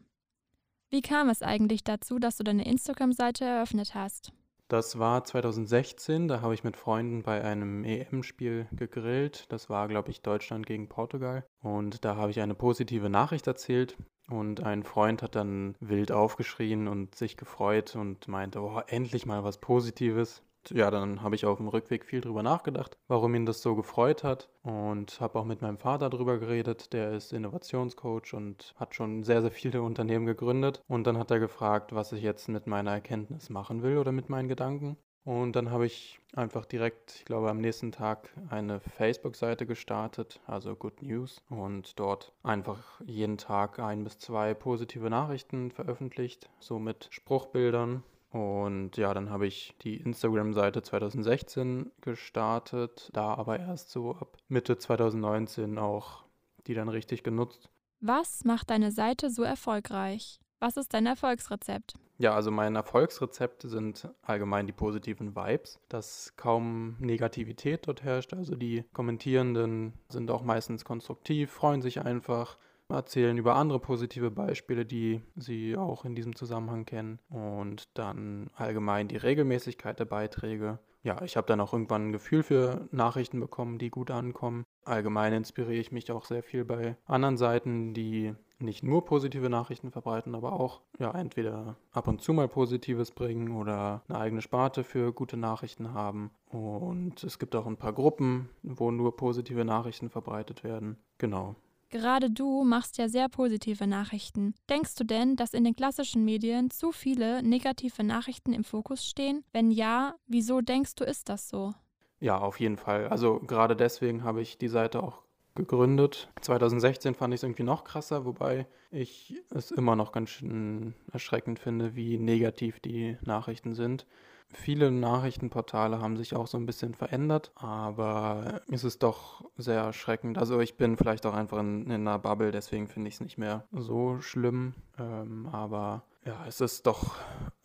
Wie 0.90 1.02
kam 1.02 1.28
es 1.28 1.42
eigentlich 1.42 1.84
dazu, 1.84 2.18
dass 2.18 2.38
du 2.38 2.44
deine 2.44 2.64
Instagram-Seite 2.64 3.44
eröffnet 3.44 3.94
hast? 3.94 4.32
Das 4.68 4.98
war 4.98 5.22
2016, 5.22 6.28
da 6.28 6.40
habe 6.40 6.54
ich 6.54 6.64
mit 6.64 6.78
Freunden 6.78 7.22
bei 7.22 7.44
einem 7.44 7.84
EM-Spiel 7.84 8.68
gegrillt. 8.72 9.44
Das 9.50 9.68
war, 9.68 9.88
glaube 9.88 10.10
ich, 10.10 10.22
Deutschland 10.22 10.66
gegen 10.66 10.88
Portugal. 10.88 11.44
Und 11.62 12.06
da 12.06 12.16
habe 12.16 12.30
ich 12.30 12.40
eine 12.40 12.54
positive 12.54 13.10
Nachricht 13.10 13.46
erzählt. 13.46 13.98
Und 14.30 14.62
ein 14.62 14.82
Freund 14.82 15.22
hat 15.22 15.36
dann 15.36 15.74
wild 15.80 16.10
aufgeschrien 16.10 16.88
und 16.88 17.14
sich 17.14 17.36
gefreut 17.36 17.94
und 17.94 18.26
meinte, 18.28 18.60
oh, 18.60 18.80
endlich 18.86 19.26
mal 19.26 19.44
was 19.44 19.58
Positives 19.58 20.42
ja, 20.70 20.90
dann 20.90 21.22
habe 21.22 21.34
ich 21.34 21.46
auf 21.46 21.58
dem 21.58 21.68
Rückweg 21.68 22.04
viel 22.04 22.20
drüber 22.20 22.42
nachgedacht, 22.42 22.96
warum 23.08 23.34
ihn 23.34 23.46
das 23.46 23.62
so 23.62 23.74
gefreut 23.74 24.24
hat 24.24 24.48
und 24.62 25.20
habe 25.20 25.38
auch 25.38 25.44
mit 25.44 25.62
meinem 25.62 25.78
Vater 25.78 26.10
drüber 26.10 26.38
geredet. 26.38 26.92
Der 26.92 27.12
ist 27.12 27.32
Innovationscoach 27.32 28.34
und 28.34 28.74
hat 28.76 28.94
schon 28.94 29.24
sehr, 29.24 29.42
sehr 29.42 29.50
viele 29.50 29.82
Unternehmen 29.88 30.26
gegründet. 30.26 30.82
Und 30.88 31.06
dann 31.06 31.18
hat 31.18 31.30
er 31.30 31.40
gefragt, 31.40 31.94
was 31.94 32.12
ich 32.12 32.22
jetzt 32.22 32.48
mit 32.48 32.66
meiner 32.66 32.92
Erkenntnis 32.92 33.50
machen 33.50 33.82
will 33.82 33.98
oder 33.98 34.12
mit 34.12 34.28
meinen 34.28 34.48
Gedanken. 34.48 34.96
Und 35.24 35.56
dann 35.56 35.70
habe 35.70 35.84
ich 35.84 36.20
einfach 36.34 36.64
direkt, 36.64 37.16
ich 37.16 37.24
glaube 37.26 37.50
am 37.50 37.60
nächsten 37.60 37.92
Tag, 37.92 38.32
eine 38.48 38.80
Facebook-Seite 38.80 39.66
gestartet, 39.66 40.40
also 40.46 40.74
Good 40.74 41.02
News, 41.02 41.42
und 41.50 42.00
dort 42.00 42.32
einfach 42.42 42.98
jeden 43.04 43.36
Tag 43.36 43.78
ein 43.78 44.04
bis 44.04 44.18
zwei 44.18 44.54
positive 44.54 45.10
Nachrichten 45.10 45.70
veröffentlicht, 45.70 46.48
so 46.60 46.78
mit 46.78 47.08
Spruchbildern 47.10 48.04
und 48.30 48.96
ja, 48.96 49.14
dann 49.14 49.30
habe 49.30 49.46
ich 49.46 49.74
die 49.82 49.96
Instagram-Seite 49.96 50.82
2016 50.82 51.90
gestartet, 52.00 53.10
da 53.12 53.34
aber 53.34 53.58
erst 53.58 53.90
so 53.90 54.14
ab 54.14 54.36
Mitte 54.48 54.78
2019 54.78 55.78
auch 55.78 56.24
die 56.66 56.74
dann 56.74 56.88
richtig 56.88 57.22
genutzt. 57.22 57.70
Was 58.00 58.44
macht 58.44 58.70
deine 58.70 58.92
Seite 58.92 59.30
so 59.30 59.42
erfolgreich? 59.42 60.38
Was 60.60 60.76
ist 60.76 60.92
dein 60.92 61.06
Erfolgsrezept? 61.06 61.94
Ja, 62.18 62.34
also 62.34 62.50
mein 62.50 62.74
Erfolgsrezept 62.74 63.62
sind 63.62 64.08
allgemein 64.22 64.66
die 64.66 64.72
positiven 64.72 65.36
Vibes, 65.36 65.78
dass 65.88 66.34
kaum 66.36 66.96
Negativität 66.98 67.86
dort 67.86 68.02
herrscht. 68.02 68.34
Also 68.34 68.56
die 68.56 68.84
Kommentierenden 68.92 69.92
sind 70.08 70.30
auch 70.30 70.42
meistens 70.42 70.84
konstruktiv, 70.84 71.50
freuen 71.52 71.80
sich 71.80 72.00
einfach, 72.00 72.58
erzählen 72.88 73.36
über 73.36 73.56
andere 73.56 73.80
positive 73.80 74.30
Beispiele, 74.30 74.86
die 74.86 75.20
sie 75.36 75.76
auch 75.76 76.04
in 76.04 76.14
diesem 76.14 76.34
Zusammenhang 76.34 76.84
kennen 76.84 77.18
und 77.28 77.88
dann 77.94 78.50
allgemein 78.54 79.08
die 79.08 79.16
Regelmäßigkeit 79.16 79.98
der 79.98 80.06
Beiträge. 80.06 80.78
Ja, 81.02 81.22
ich 81.22 81.36
habe 81.36 81.46
dann 81.46 81.60
auch 81.60 81.72
irgendwann 81.72 82.08
ein 82.08 82.12
Gefühl 82.12 82.42
für 82.42 82.88
Nachrichten 82.90 83.40
bekommen, 83.40 83.78
die 83.78 83.90
gut 83.90 84.10
ankommen. 84.10 84.64
Allgemein 84.84 85.32
inspiriere 85.32 85.80
ich 85.80 85.92
mich 85.92 86.10
auch 86.10 86.24
sehr 86.24 86.42
viel 86.42 86.64
bei 86.64 86.96
anderen 87.06 87.36
Seiten, 87.36 87.94
die 87.94 88.34
nicht 88.58 88.82
nur 88.82 89.04
positive 89.04 89.48
Nachrichten 89.48 89.92
verbreiten, 89.92 90.34
aber 90.34 90.52
auch 90.52 90.80
ja 90.98 91.12
entweder 91.12 91.76
ab 91.92 92.08
und 92.08 92.20
zu 92.20 92.32
mal 92.32 92.48
Positives 92.48 93.12
bringen 93.12 93.56
oder 93.56 94.02
eine 94.08 94.18
eigene 94.18 94.42
Sparte 94.42 94.82
für 94.82 95.12
gute 95.12 95.36
Nachrichten 95.36 95.94
haben. 95.94 96.32
Und 96.46 97.22
es 97.22 97.38
gibt 97.38 97.54
auch 97.54 97.66
ein 97.66 97.76
paar 97.76 97.92
Gruppen, 97.92 98.48
wo 98.62 98.90
nur 98.90 99.16
positive 99.16 99.64
Nachrichten 99.64 100.10
verbreitet 100.10 100.64
werden. 100.64 100.98
Genau. 101.18 101.54
Gerade 101.90 102.30
du 102.30 102.64
machst 102.64 102.98
ja 102.98 103.08
sehr 103.08 103.30
positive 103.30 103.86
Nachrichten. 103.86 104.54
Denkst 104.68 104.94
du 104.96 105.04
denn, 105.04 105.36
dass 105.36 105.54
in 105.54 105.64
den 105.64 105.74
klassischen 105.74 106.22
Medien 106.24 106.70
zu 106.70 106.92
viele 106.92 107.42
negative 107.42 108.04
Nachrichten 108.04 108.52
im 108.52 108.64
Fokus 108.64 109.06
stehen? 109.06 109.42
Wenn 109.52 109.70
ja, 109.70 110.14
wieso 110.26 110.60
denkst 110.60 110.96
du, 110.96 111.04
ist 111.04 111.30
das 111.30 111.48
so? 111.48 111.72
Ja, 112.20 112.38
auf 112.38 112.60
jeden 112.60 112.76
Fall. 112.76 113.08
Also 113.08 113.40
gerade 113.40 113.74
deswegen 113.74 114.22
habe 114.22 114.42
ich 114.42 114.58
die 114.58 114.68
Seite 114.68 115.02
auch 115.02 115.22
gegründet. 115.54 116.28
2016 116.42 117.14
fand 117.14 117.32
ich 117.32 117.38
es 117.38 117.42
irgendwie 117.42 117.62
noch 117.62 117.84
krasser, 117.84 118.24
wobei 118.24 118.66
ich 118.90 119.42
es 119.50 119.70
immer 119.70 119.96
noch 119.96 120.12
ganz 120.12 120.30
schön 120.30 120.94
erschreckend 121.12 121.58
finde, 121.58 121.96
wie 121.96 122.18
negativ 122.18 122.80
die 122.80 123.16
Nachrichten 123.22 123.74
sind. 123.74 124.06
Viele 124.52 124.90
Nachrichtenportale 124.90 126.00
haben 126.00 126.16
sich 126.16 126.34
auch 126.34 126.46
so 126.46 126.56
ein 126.56 126.66
bisschen 126.66 126.94
verändert, 126.94 127.52
aber 127.54 128.62
es 128.70 128.82
ist 128.82 129.02
doch 129.02 129.44
sehr 129.56 129.80
erschreckend. 129.80 130.38
Also 130.38 130.60
ich 130.60 130.76
bin 130.76 130.96
vielleicht 130.96 131.26
auch 131.26 131.34
einfach 131.34 131.58
in, 131.58 131.82
in 131.84 131.92
einer 131.92 132.18
Bubble, 132.18 132.50
deswegen 132.50 132.88
finde 132.88 133.08
ich 133.08 133.14
es 133.14 133.20
nicht 133.20 133.38
mehr 133.38 133.64
so 133.72 134.20
schlimm. 134.20 134.74
Ähm, 134.98 135.48
aber 135.52 136.02
ja, 136.24 136.44
es 136.46 136.60
ist 136.60 136.86
doch 136.86 137.16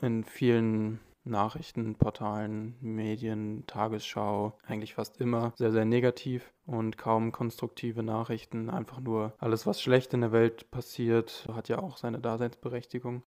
in 0.01 0.23
vielen 0.23 0.99
Nachrichtenportalen, 1.25 2.75
Medien, 2.81 3.65
Tagesschau, 3.65 4.57
eigentlich 4.65 4.95
fast 4.95 5.21
immer 5.21 5.53
sehr, 5.55 5.71
sehr 5.71 5.85
negativ 5.85 6.51
und 6.65 6.97
kaum 6.97 7.31
konstruktive 7.31 8.03
Nachrichten. 8.03 8.69
Einfach 8.69 8.99
nur 8.99 9.33
alles, 9.37 9.65
was 9.65 9.81
schlecht 9.81 10.13
in 10.13 10.21
der 10.21 10.31
Welt 10.31 10.69
passiert, 10.69 11.47
hat 11.53 11.69
ja 11.69 11.79
auch 11.79 11.97
seine 11.97 12.19
Daseinsberechtigung. 12.19 13.23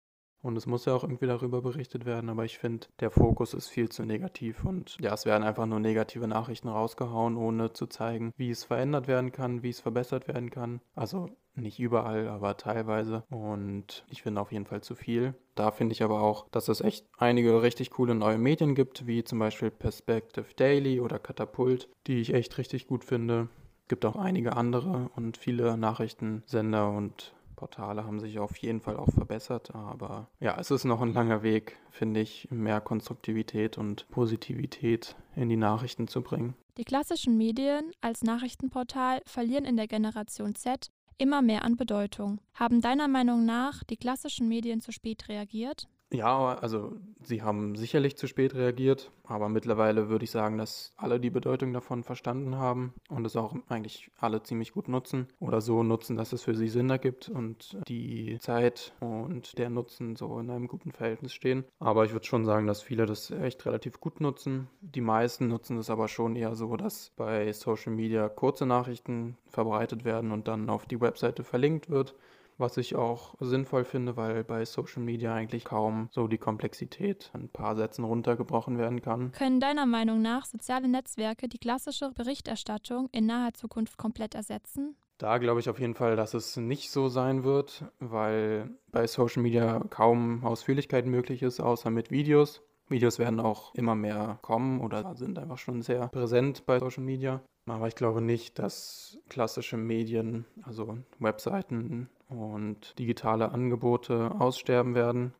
Und 0.44 0.58
es 0.58 0.66
muss 0.66 0.86
ja 0.86 0.94
auch 0.94 1.04
irgendwie 1.04 1.26
darüber 1.26 1.62
berichtet 1.62 2.06
werden, 2.06 2.30
aber 2.30 2.44
ich 2.44 2.60
finde, 2.60 2.88
der 3.00 3.12
Fokus 3.12 3.54
ist 3.54 3.70
viel 3.70 3.90
zu 3.90 4.04
negativ 4.04 4.66
und 4.66 4.98
ja, 5.00 5.14
es 5.14 5.26
werden 5.26 5.44
einfach 5.44 5.66
nur 5.66 5.80
negative 5.80 6.28
Nachrichten 6.28 6.68
rausgehauen, 6.68 7.38
ohne 7.38 7.72
zu 7.72 7.88
zeigen, 7.88 8.34
wie 8.36 8.52
es 8.52 8.66
verändert 8.66 9.08
werden 9.08 9.32
kann, 9.32 9.64
wie 9.64 9.70
es 9.70 9.80
verbessert 9.80 10.28
werden 10.28 10.52
kann. 10.52 10.82
Also 10.96 11.30
nicht 11.56 11.80
überall, 11.80 12.28
aber 12.28 12.58
teilweise. 12.58 13.24
Und 13.30 14.06
ich 14.10 14.22
finde 14.22 14.42
auf 14.42 14.52
jeden 14.52 14.66
Fall 14.66 14.82
zu 14.82 14.96
viel. 14.96 15.34
Da 15.56 15.72
finde 15.72 15.94
ich 15.94 16.04
aber 16.04 16.22
auch, 16.22 16.50
dass 16.50 16.68
es 16.68 16.82
echt 16.82 17.06
einige 17.18 17.62
richtig 17.62 17.92
coole 17.92 18.16
neue 18.16 18.38
Medien 18.38 18.76
gibt, 18.76 19.08
wie 19.08 19.24
zum 19.24 19.40
Beispiel 19.40 19.72
Perspective 19.72 20.48
Daily 20.56 21.00
oder 21.00 21.20
Katapult, 21.20 21.88
die 22.08 22.20
ich 22.20 22.34
echt 22.34 22.58
richtig 22.58 22.88
gut 22.88 23.06
finde. 23.06 23.48
Es 23.84 23.88
gibt 23.88 24.06
auch 24.06 24.16
einige 24.16 24.58
andere 24.58 25.10
und 25.16 25.38
viele 25.38 25.78
Nachrichtensender 25.78 26.90
und 26.90 27.34
Portale 27.54 28.06
haben 28.06 28.20
sich 28.20 28.39
auf 28.39 28.58
jeden 28.58 28.82
Fall 28.82 28.98
auch 28.98 29.12
verbessert, 29.12 29.74
aber 29.74 30.28
ja, 30.39 30.58
es 30.60 30.72
ist 30.72 30.84
noch 30.84 31.02
ein 31.02 31.13
langer 31.13 31.44
Weg, 31.44 31.78
finde 31.92 32.20
ich, 32.20 32.48
mehr 32.52 32.82
Konstruktivität 32.82 33.78
und 33.78 34.10
Positivität 34.10 35.16
in 35.36 35.50
die 35.50 35.58
Nachrichten 35.58 36.08
zu 36.08 36.22
bringen. 36.22 36.56
Die 36.78 36.86
klassischen 36.86 37.38
Medien 37.38 37.92
als 38.02 38.24
Nachrichtenportal 38.24 39.22
verlieren 39.26 39.66
in 39.66 39.78
der 39.78 39.88
Generation 39.88 40.56
Z 40.56 40.89
immer 41.18 41.42
mehr 41.42 41.63
an 41.63 41.78
Bedeutung. 41.78 42.39
Haben 42.54 42.82
deiner 42.82 43.08
Meinung 43.08 43.46
nach 43.46 43.84
die 43.84 43.98
klassischen 43.98 44.48
Medien 44.48 44.82
zu 44.82 44.92
spät 44.92 45.30
reagiert? 45.30 45.88
Ja, 46.13 46.54
also 46.60 46.93
sie 47.23 47.41
haben 47.41 47.76
sicherlich 47.76 48.17
zu 48.17 48.28
spät 48.28 48.54
reagiert, 48.54 49.12
aber 49.23 49.49
mittlerweile 49.49 50.10
würde 50.10 50.26
ich 50.26 50.32
sagen, 50.32 50.60
dass 50.60 50.93
alle 50.95 51.19
die 51.19 51.32
Bedeutung 51.32 51.73
davon 51.73 52.04
verstanden 52.04 52.56
haben 52.56 52.93
und 53.10 53.26
es 53.26 53.36
auch 53.36 53.56
eigentlich 53.67 54.12
alle 54.19 54.43
ziemlich 54.43 54.73
gut 54.73 54.88
nutzen 54.88 55.28
oder 55.39 55.60
so 55.60 55.82
nutzen, 55.82 56.15
dass 56.15 56.32
es 56.32 56.43
für 56.43 56.54
sie 56.54 56.67
Sinn 56.67 56.91
ergibt 56.91 57.30
und 57.30 57.80
die 57.88 58.38
Zeit 58.39 58.93
und 58.99 59.58
der 59.58 59.71
Nutzen 59.71 60.15
so 60.15 60.38
in 60.38 60.52
einem 60.52 60.67
guten 60.67 60.91
Verhältnis 60.91 61.34
stehen. 61.34 61.65
Aber 61.80 62.06
ich 62.06 62.13
würde 62.13 62.28
schon 62.28 62.45
sagen, 62.45 62.67
dass 62.67 62.84
viele 62.84 63.08
das 63.08 63.32
echt 63.32 63.65
relativ 63.65 63.99
gut 63.99 64.21
nutzen. 64.21 64.67
Die 64.82 65.02
meisten 65.02 65.47
nutzen 65.47 65.80
es 65.80 65.89
aber 65.89 66.08
schon 66.08 66.36
eher 66.36 66.54
so, 66.56 66.78
dass 66.78 67.12
bei 67.15 67.52
Social 67.54 67.91
Media 67.91 68.30
kurze 68.30 68.67
Nachrichten 68.67 69.36
verbreitet 69.49 70.06
werden 70.06 70.32
und 70.32 70.47
dann 70.47 70.69
auf 70.69 70.86
die 70.86 71.02
Webseite 71.02 71.43
verlinkt 71.43 71.89
wird 71.89 72.13
was 72.58 72.78
ich 72.78 72.96
auch 72.96 73.36
sinnvoll 73.39 73.84
finde, 73.84 74.18
weil 74.18 74.44
bei 74.44 74.66
Social 74.66 75.02
Media 75.02 75.34
eigentlich 75.34 75.66
kaum 75.66 76.10
so 76.12 76.28
die 76.28 76.38
Komplexität 76.38 77.32
in 77.34 77.42
ein 77.42 77.50
paar 77.50 77.76
Sätzen 77.76 78.04
runtergebrochen 78.04 78.78
werden 78.78 79.02
kann. 79.02 79.32
Können 79.32 79.60
deiner 79.60 79.86
Meinung 79.86 80.22
nach 80.22 80.46
soziale 80.46 80.88
Netzwerke 80.88 81.48
die 81.48 81.58
klassische 81.58 82.12
Berichterstattung 82.12 83.10
in 83.12 83.26
naher 83.26 83.54
Zukunft 83.54 83.98
komplett 83.98 84.36
ersetzen? 84.36 84.96
Da 85.18 85.38
glaube 85.38 85.60
ich 85.60 85.70
auf 85.70 85.80
jeden 85.80 85.96
Fall, 85.96 86.16
dass 86.16 86.34
es 86.34 86.58
nicht 86.58 86.92
so 86.92 87.08
sein 87.08 87.44
wird, 87.44 87.86
weil 88.00 88.72
bei 88.92 89.08
Social 89.08 89.42
Media 89.42 89.80
kaum 89.89 90.44
Ausführlichkeit 90.44 91.06
möglich 91.06 91.44
ist, 91.44 91.60
außer 91.60 91.89
mit 91.89 92.12
Videos. 92.12 92.62
Videos 92.89 93.20
werden 93.20 93.39
auch 93.39 93.74
immer 93.76 93.96
mehr 93.96 94.39
kommen 94.42 94.82
oder 94.82 95.16
sind 95.16 95.39
einfach 95.39 95.58
schon 95.58 95.82
sehr 95.82 96.08
präsent 96.10 96.66
bei 96.66 96.80
Social 96.80 97.04
Media. 97.04 97.42
Aber 97.65 97.88
ich 97.88 97.95
glaube 97.95 98.21
nicht, 98.21 98.60
dass 98.60 99.17
klassische 99.30 99.78
Medien, 99.78 100.45
also 100.63 100.97
Webseiten 101.19 102.10
und 102.28 102.97
digitale 102.99 103.52
Angebote 103.52 104.32
aussterben 104.38 104.95
werden. 104.95 105.34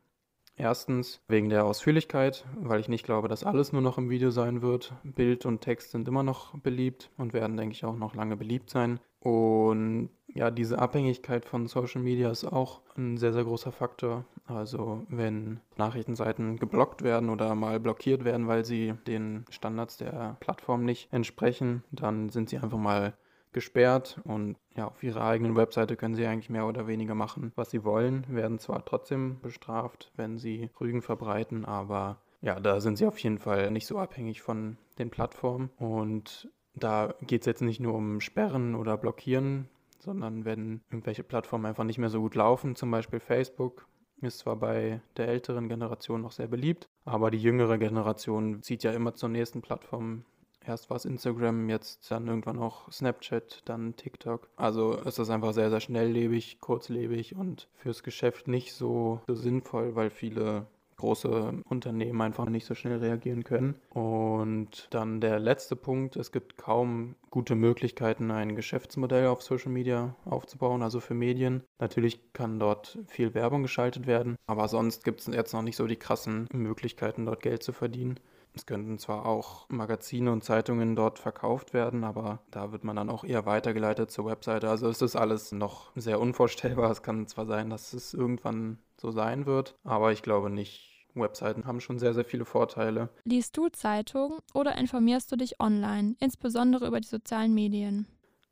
Erstens 0.56 1.20
wegen 1.26 1.48
der 1.48 1.64
Ausführlichkeit, 1.64 2.46
weil 2.56 2.78
ich 2.78 2.88
nicht 2.88 3.04
glaube, 3.04 3.26
dass 3.26 3.42
alles 3.42 3.72
nur 3.72 3.82
noch 3.82 3.98
im 3.98 4.08
Video 4.08 4.30
sein 4.30 4.62
wird. 4.62 4.94
Bild 5.02 5.46
und 5.46 5.62
Text 5.62 5.90
sind 5.90 6.06
immer 6.06 6.22
noch 6.22 6.56
beliebt 6.58 7.10
und 7.16 7.32
werden, 7.32 7.56
denke 7.56 7.74
ich, 7.74 7.84
auch 7.84 7.96
noch 7.96 8.14
lange 8.14 8.36
beliebt 8.36 8.70
sein. 8.70 9.00
Und 9.18 10.10
ja, 10.34 10.50
diese 10.50 10.80
Abhängigkeit 10.80 11.44
von 11.44 11.66
Social 11.68 12.02
Media 12.02 12.30
ist 12.30 12.44
auch 12.44 12.80
ein 12.96 13.16
sehr, 13.16 13.32
sehr 13.32 13.44
großer 13.44 13.70
Faktor. 13.72 14.24
Also 14.46 15.04
wenn 15.08 15.60
Nachrichtenseiten 15.76 16.58
geblockt 16.58 17.02
werden 17.02 17.30
oder 17.30 17.54
mal 17.54 17.78
blockiert 17.80 18.24
werden, 18.24 18.48
weil 18.48 18.64
sie 18.64 18.94
den 19.06 19.44
Standards 19.48 19.96
der 19.96 20.36
Plattform 20.40 20.84
nicht 20.84 21.12
entsprechen, 21.12 21.84
dann 21.92 22.30
sind 22.30 22.50
sie 22.50 22.58
einfach 22.58 22.78
mal 22.78 23.14
gesperrt 23.52 24.20
und 24.24 24.56
ja, 24.76 24.88
auf 24.88 25.02
ihrer 25.04 25.24
eigenen 25.24 25.54
Webseite 25.54 25.94
können 25.96 26.16
sie 26.16 26.26
eigentlich 26.26 26.50
mehr 26.50 26.66
oder 26.66 26.88
weniger 26.88 27.14
machen, 27.14 27.52
was 27.54 27.70
sie 27.70 27.84
wollen, 27.84 28.26
werden 28.28 28.58
zwar 28.58 28.84
trotzdem 28.84 29.40
bestraft, 29.40 30.12
wenn 30.16 30.38
sie 30.38 30.70
Rügen 30.80 31.02
verbreiten, 31.02 31.64
aber 31.64 32.18
ja, 32.42 32.58
da 32.58 32.80
sind 32.80 32.98
sie 32.98 33.06
auf 33.06 33.18
jeden 33.20 33.38
Fall 33.38 33.70
nicht 33.70 33.86
so 33.86 33.98
abhängig 33.98 34.42
von 34.42 34.76
den 34.98 35.08
Plattformen 35.08 35.70
und 35.78 36.50
da 36.74 37.14
geht 37.22 37.42
es 37.42 37.46
jetzt 37.46 37.62
nicht 37.62 37.78
nur 37.78 37.94
um 37.94 38.20
Sperren 38.20 38.74
oder 38.74 38.96
Blockieren, 38.96 39.68
sondern 40.04 40.44
wenn 40.44 40.82
irgendwelche 40.90 41.24
Plattformen 41.24 41.66
einfach 41.66 41.84
nicht 41.84 41.98
mehr 41.98 42.10
so 42.10 42.20
gut 42.20 42.34
laufen, 42.34 42.76
zum 42.76 42.90
Beispiel 42.90 43.20
Facebook, 43.20 43.88
ist 44.20 44.38
zwar 44.38 44.56
bei 44.56 45.00
der 45.16 45.28
älteren 45.28 45.68
Generation 45.68 46.22
noch 46.22 46.32
sehr 46.32 46.46
beliebt, 46.46 46.88
aber 47.04 47.30
die 47.30 47.42
jüngere 47.42 47.78
Generation 47.78 48.62
zieht 48.62 48.84
ja 48.84 48.92
immer 48.92 49.14
zur 49.14 49.28
nächsten 49.28 49.60
Plattform 49.60 50.24
Erst 50.66 50.88
war 50.88 50.96
es 50.96 51.04
Instagram, 51.04 51.68
jetzt 51.68 52.10
dann 52.10 52.26
irgendwann 52.26 52.58
auch 52.58 52.90
Snapchat, 52.90 53.60
dann 53.66 53.96
TikTok. 53.96 54.48
Also 54.56 54.94
ist 54.94 55.18
das 55.18 55.28
einfach 55.28 55.52
sehr, 55.52 55.68
sehr 55.68 55.80
schnelllebig, 55.80 56.58
kurzlebig 56.60 57.36
und 57.36 57.68
fürs 57.74 58.02
Geschäft 58.02 58.48
nicht 58.48 58.72
so, 58.72 59.20
so 59.26 59.34
sinnvoll, 59.34 59.94
weil 59.94 60.08
viele 60.08 60.66
große 60.96 61.62
Unternehmen 61.68 62.20
einfach 62.20 62.48
nicht 62.48 62.66
so 62.66 62.74
schnell 62.74 62.98
reagieren 62.98 63.44
können. 63.44 63.74
Und 63.90 64.88
dann 64.90 65.20
der 65.20 65.38
letzte 65.38 65.76
Punkt, 65.76 66.16
es 66.16 66.32
gibt 66.32 66.56
kaum 66.56 67.16
gute 67.30 67.54
Möglichkeiten, 67.54 68.30
ein 68.30 68.56
Geschäftsmodell 68.56 69.26
auf 69.26 69.42
Social 69.42 69.72
Media 69.72 70.14
aufzubauen, 70.24 70.82
also 70.82 71.00
für 71.00 71.14
Medien. 71.14 71.62
Natürlich 71.78 72.32
kann 72.32 72.58
dort 72.58 72.98
viel 73.06 73.34
Werbung 73.34 73.62
geschaltet 73.62 74.06
werden, 74.06 74.36
aber 74.46 74.68
sonst 74.68 75.04
gibt 75.04 75.20
es 75.20 75.26
jetzt 75.26 75.52
noch 75.52 75.62
nicht 75.62 75.76
so 75.76 75.86
die 75.86 75.96
krassen 75.96 76.48
Möglichkeiten, 76.52 77.26
dort 77.26 77.42
Geld 77.42 77.62
zu 77.62 77.72
verdienen. 77.72 78.20
Es 78.54 78.66
könnten 78.66 78.98
zwar 78.98 79.26
auch 79.26 79.68
Magazine 79.68 80.30
und 80.30 80.44
Zeitungen 80.44 80.94
dort 80.94 81.18
verkauft 81.18 81.74
werden, 81.74 82.04
aber 82.04 82.40
da 82.50 82.70
wird 82.70 82.84
man 82.84 82.94
dann 82.94 83.10
auch 83.10 83.24
eher 83.24 83.46
weitergeleitet 83.46 84.10
zur 84.12 84.26
Webseite. 84.26 84.70
Also 84.70 84.88
es 84.88 85.02
ist 85.02 85.16
alles 85.16 85.50
noch 85.50 85.90
sehr 85.96 86.20
unvorstellbar. 86.20 86.90
Es 86.90 87.02
kann 87.02 87.26
zwar 87.26 87.46
sein, 87.46 87.70
dass 87.70 87.92
es 87.92 88.14
irgendwann 88.14 88.78
so 88.96 89.10
sein 89.10 89.46
wird, 89.46 89.76
aber 89.82 90.12
ich 90.12 90.22
glaube 90.22 90.50
nicht. 90.50 90.92
Webseiten 91.16 91.64
haben 91.64 91.80
schon 91.80 92.00
sehr, 92.00 92.12
sehr 92.12 92.24
viele 92.24 92.44
Vorteile. 92.44 93.08
Liest 93.24 93.56
du 93.56 93.68
Zeitungen 93.68 94.38
oder 94.52 94.76
informierst 94.76 95.30
du 95.30 95.36
dich 95.36 95.60
online, 95.60 96.16
insbesondere 96.18 96.88
über 96.88 97.00
die 97.00 97.06
sozialen 97.06 97.54
Medien? 97.54 98.08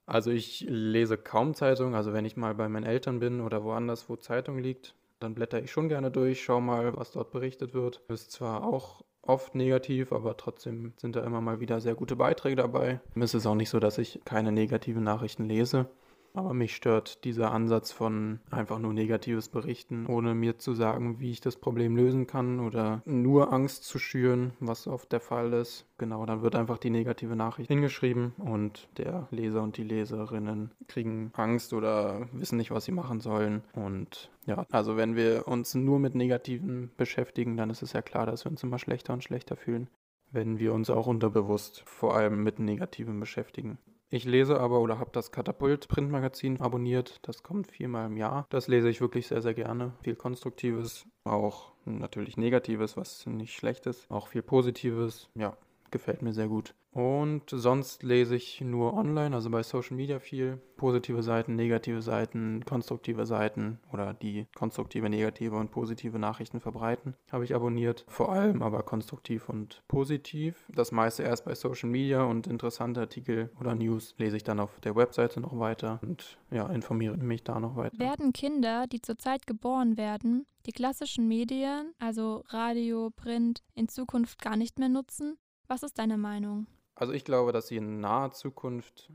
Also 0.07 0.31
ich 0.31 0.65
lese 0.69 1.17
kaum 1.19 1.55
Zeitungen. 1.55 1.95
Also 1.95 2.12
wenn 2.12 2.25
ich 2.25 2.37
mal 2.37 2.55
bei 2.55 2.69
meinen 2.69 2.87
Eltern 2.87 3.19
bin 3.19 3.41
oder 3.41 3.65
woanders, 3.65 4.09
wo 4.09 4.17
Zeitung 4.17 4.59
liegt, 4.59 4.95
dann 5.21 5.35
blätter 5.35 5.62
ich 5.62 5.71
schon 5.71 5.88
gerne 5.88 6.11
durch, 6.11 6.43
schau 6.43 6.61
mal, 6.61 6.97
was 6.97 7.12
dort 7.12 7.31
berichtet 7.31 7.75
wird. 7.75 8.03
Ist 8.09 8.33
zwar 8.33 8.65
auch 8.65 9.05
oft 9.22 9.54
negativ, 9.54 10.12
aber 10.12 10.37
trotzdem 10.37 10.92
sind 10.96 11.16
da 11.16 11.24
immer 11.24 11.40
mal 11.40 11.61
wieder 11.61 11.80
sehr 11.80 11.94
gute 11.94 12.16
Beiträge 12.16 12.56
dabei. 12.56 13.00
Es 13.14 13.35
ist 13.35 13.46
auch 13.46 13.54
nicht 13.54 13.70
so, 13.70 13.80
dass 13.80 13.98
ich 13.98 14.20
keine 14.24 14.52
negativen 14.52 15.04
Nachrichten 15.04 15.44
lese. 15.44 15.88
Aber 16.35 16.55
mich 16.55 16.75
stört 16.75 17.25
dieser 17.25 17.53
Ansatz 17.53 17.92
von 17.92 18.40
einfach 18.51 18.79
nur 18.79 18.95
negatives 18.95 19.49
Berichten, 19.49 20.07
ohne 20.07 20.35
mir 20.35 20.59
zu 20.59 20.75
sagen, 20.75 21.21
wie 21.21 21.31
ich 21.31 21.40
das 21.40 21.57
Problem 21.57 21.97
lösen 21.97 22.27
kann 22.27 22.61
oder 22.61 23.03
nur 23.05 23.53
Angst 23.53 23.85
zu 23.85 23.99
schüren, 23.99 24.53
was 24.59 24.87
oft 24.87 25.12
der 25.12 25.21
Fall 25.21 25.53
ist. 25.53 25.87
Genau, 25.99 26.25
dann 26.25 26.42
wird 26.42 26.57
einfach 26.57 26.79
die 26.79 26.90
negative 26.90 27.37
Nachricht 27.37 27.68
hingeschrieben 27.68 28.33
und 28.38 28.88
der 28.97 29.29
Leser 29.31 29.62
und 29.62 29.77
die 29.77 29.85
Leserinnen 29.85 30.71
kriegen 30.88 31.31
Angst 31.35 31.73
oder 31.75 32.29
wissen 32.33 32.57
nicht, 32.57 32.71
was 32.71 32.87
sie 32.87 32.92
machen 32.92 33.21
sollen. 33.21 33.62
Und 33.75 34.31
ja, 34.47 34.64
also 34.71 34.97
wenn 34.97 35.16
wir 35.16 35.47
uns 35.47 35.75
nur 35.75 35.99
mit 35.99 36.14
Negativen 36.14 36.90
beschäftigen, 36.97 37.57
dann 37.57 37.71
ist 37.71 37.83
es 37.83 37.92
ja 37.92 38.03
klar, 38.03 38.27
dass 38.27 38.45
wir 38.45 38.51
uns 38.51 38.62
immer 38.62 38.79
schlechter 38.79 39.12
und 39.12 39.23
schlechter 39.23 39.57
fühlen 39.57 39.88
wenn 40.33 40.59
wir 40.59 40.73
uns 40.73 40.88
auch 40.90 41.07
unterbewusst 41.07 41.83
vor 41.85 42.16
allem 42.16 42.42
mit 42.42 42.59
Negativen 42.59 43.21
beschäftigen. 43.21 43.79
Ich 44.14 44.27
lese 44.27 44.61
aber 44.61 44.81
oder 44.81 44.98
habe 44.98 45.09
das 45.11 45.33
Katapult 45.33 45.88
Printmagazin 45.88 46.61
abonniert. 46.61 47.18
Das 47.22 47.42
kommt 47.42 47.72
viermal 47.72 48.09
im 48.09 48.18
Jahr. 48.18 48.44
Das 48.51 48.68
lese 48.68 48.90
ich 48.90 49.01
wirklich 49.01 49.27
sehr, 49.27 49.40
sehr 49.40 49.55
gerne. 49.55 49.94
Viel 50.03 50.16
Konstruktives, 50.16 51.07
auch 51.25 51.72
natürlich 51.87 52.37
Negatives, 52.37 52.98
was 52.98 53.25
nicht 53.25 53.55
schlecht 53.55 53.87
ist. 53.87 54.11
Auch 54.11 54.29
viel 54.29 54.42
Positives. 54.42 55.31
Ja, 55.35 55.57
gefällt 55.92 56.22
mir 56.22 56.33
sehr 56.33 56.48
gut. 56.48 56.74
Und 56.92 57.44
sonst 57.48 58.02
lese 58.02 58.37
ich 58.37 58.61
nur 58.61 58.92
online, 58.92 59.35
also 59.35 59.48
bei 59.48 59.62
Social 59.62 59.96
Media 59.96 60.18
viel. 60.18 60.59
Positive 60.76 61.22
Seiten, 61.22 61.55
negative 61.55 62.02
Seiten, 62.02 62.64
konstruktive 62.66 63.24
Seiten 63.24 63.78
oder 63.92 64.14
die 64.14 64.46
konstruktive, 64.55 65.09
negative 65.09 65.57
und 65.57 65.70
positive 65.70 66.18
Nachrichten 66.18 66.61
verbreiten. 66.61 67.14
Habe 67.31 67.44
ich 67.44 67.55
abonniert. 67.55 68.05
Vor 68.09 68.33
allem 68.33 68.62
aber 68.62 68.83
konstruktiv 68.83 69.48
und 69.48 69.83
positiv. 69.88 70.66
Das 70.74 70.92
meiste 70.92 71.22
erst 71.22 71.44
bei 71.44 71.55
Social 71.55 71.88
Media 71.88 72.24
und 72.24 72.46
interessante 72.46 73.00
Artikel 73.00 73.50
oder 73.59 73.74
News 73.74 74.14
lese 74.18 74.37
ich 74.37 74.44
dann 74.44 74.61
auf 74.61 74.81
der 74.81 74.96
Webseite 74.96 75.40
noch 75.40 75.59
weiter 75.59 76.00
und 76.02 76.37
ja, 76.50 76.66
informiere 76.66 77.16
mich 77.16 77.44
da 77.44 77.61
noch 77.61 77.76
weiter. 77.76 77.98
Werden 77.98 78.33
Kinder, 78.33 78.87
die 78.87 79.00
zurzeit 79.00 79.46
geboren 79.46 79.96
werden, 79.96 80.46
die 80.66 80.72
klassischen 80.72 81.26
Medien, 81.26 81.94
also 81.98 82.44
Radio, 82.48 83.11
Print, 83.11 83.62
in 83.74 83.88
Zukunft 83.88 84.42
gar 84.42 84.57
nicht 84.57 84.78
mehr 84.78 84.88
nutzen? 84.88 85.38
Was 85.72 85.82
ist 85.82 85.98
deine 85.98 86.18
Meinung? 86.18 86.66
Also 86.94 87.14
ich 87.14 87.24
glaube, 87.24 87.50
dass 87.50 87.68
sie 87.68 87.78
in 87.78 87.98
naher 87.98 88.32
Zukunft 88.32 89.11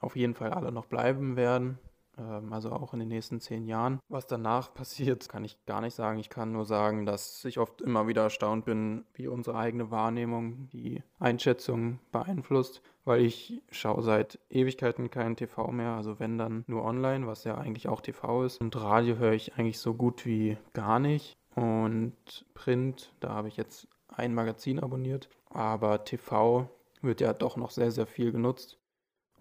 auf 0.00 0.16
jeden 0.16 0.34
Fall 0.34 0.50
alle 0.50 0.72
noch 0.72 0.86
bleiben 0.86 1.36
werden. 1.36 1.78
Ähm, 2.18 2.52
also 2.52 2.72
auch 2.72 2.92
in 2.92 2.98
den 2.98 3.06
nächsten 3.06 3.38
zehn 3.38 3.64
Jahren. 3.64 4.00
Was 4.08 4.26
danach 4.26 4.74
passiert, 4.74 5.28
kann 5.28 5.44
ich 5.44 5.64
gar 5.66 5.80
nicht 5.80 5.94
sagen. 5.94 6.18
Ich 6.18 6.28
kann 6.28 6.50
nur 6.50 6.64
sagen, 6.64 7.06
dass 7.06 7.44
ich 7.44 7.60
oft 7.60 7.80
immer 7.80 8.08
wieder 8.08 8.22
erstaunt 8.22 8.64
bin, 8.64 9.04
wie 9.14 9.28
unsere 9.28 9.56
eigene 9.56 9.92
Wahrnehmung 9.92 10.68
die 10.72 11.04
Einschätzung 11.20 12.00
beeinflusst, 12.10 12.82
weil 13.04 13.24
ich 13.24 13.62
schaue 13.70 14.02
seit 14.02 14.40
Ewigkeiten 14.50 15.12
kein 15.12 15.36
TV 15.36 15.70
mehr, 15.70 15.92
also 15.92 16.18
wenn 16.18 16.38
dann 16.38 16.64
nur 16.66 16.82
online, 16.82 17.28
was 17.28 17.44
ja 17.44 17.56
eigentlich 17.56 17.86
auch 17.86 18.00
TV 18.00 18.42
ist. 18.42 18.60
Und 18.60 18.74
Radio 18.74 19.14
höre 19.14 19.34
ich 19.34 19.54
eigentlich 19.54 19.78
so 19.78 19.94
gut 19.94 20.26
wie 20.26 20.58
gar 20.72 20.98
nicht. 20.98 21.36
Und 21.54 22.46
Print, 22.54 23.14
da 23.20 23.28
habe 23.28 23.46
ich 23.46 23.56
jetzt 23.56 23.86
ein 24.08 24.34
Magazin 24.34 24.80
abonniert, 24.80 25.28
aber 25.50 26.04
TV 26.04 26.68
wird 27.02 27.20
ja 27.20 27.32
doch 27.32 27.56
noch 27.56 27.70
sehr, 27.70 27.90
sehr 27.90 28.06
viel 28.06 28.32
genutzt. 28.32 28.78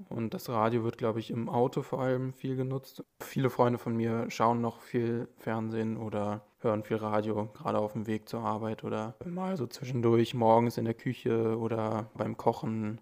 Und 0.08 0.34
das 0.34 0.48
Radio 0.48 0.84
wird, 0.84 0.98
glaube 0.98 1.20
ich, 1.20 1.30
im 1.30 1.50
Auto 1.50 1.82
vor 1.82 2.02
allem 2.02 2.34
viel 2.34 2.56
genutzt. 2.56 3.04
Viele 3.22 3.50
Freunde 3.50 3.80
von 3.80 3.96
mir 3.96 4.30
schauen 4.30 4.62
noch 4.62 4.82
viel 4.82 5.28
Fernsehen 5.38 5.98
oder 5.98 6.46
hören 6.60 6.84
viel 6.84 6.98
Radio, 6.98 7.48
gerade 7.54 7.80
auf 7.80 7.94
dem 7.94 8.08
Weg 8.08 8.30
zur 8.30 8.42
Arbeit 8.42 8.84
oder 8.84 9.16
mal 9.26 9.58
so 9.58 9.68
zwischendurch 9.68 10.34
morgens 10.34 10.78
in 10.78 10.86
der 10.86 10.94
Küche 10.94 11.58
oder 11.58 12.10
beim 12.16 12.38
Kochen. 12.38 13.02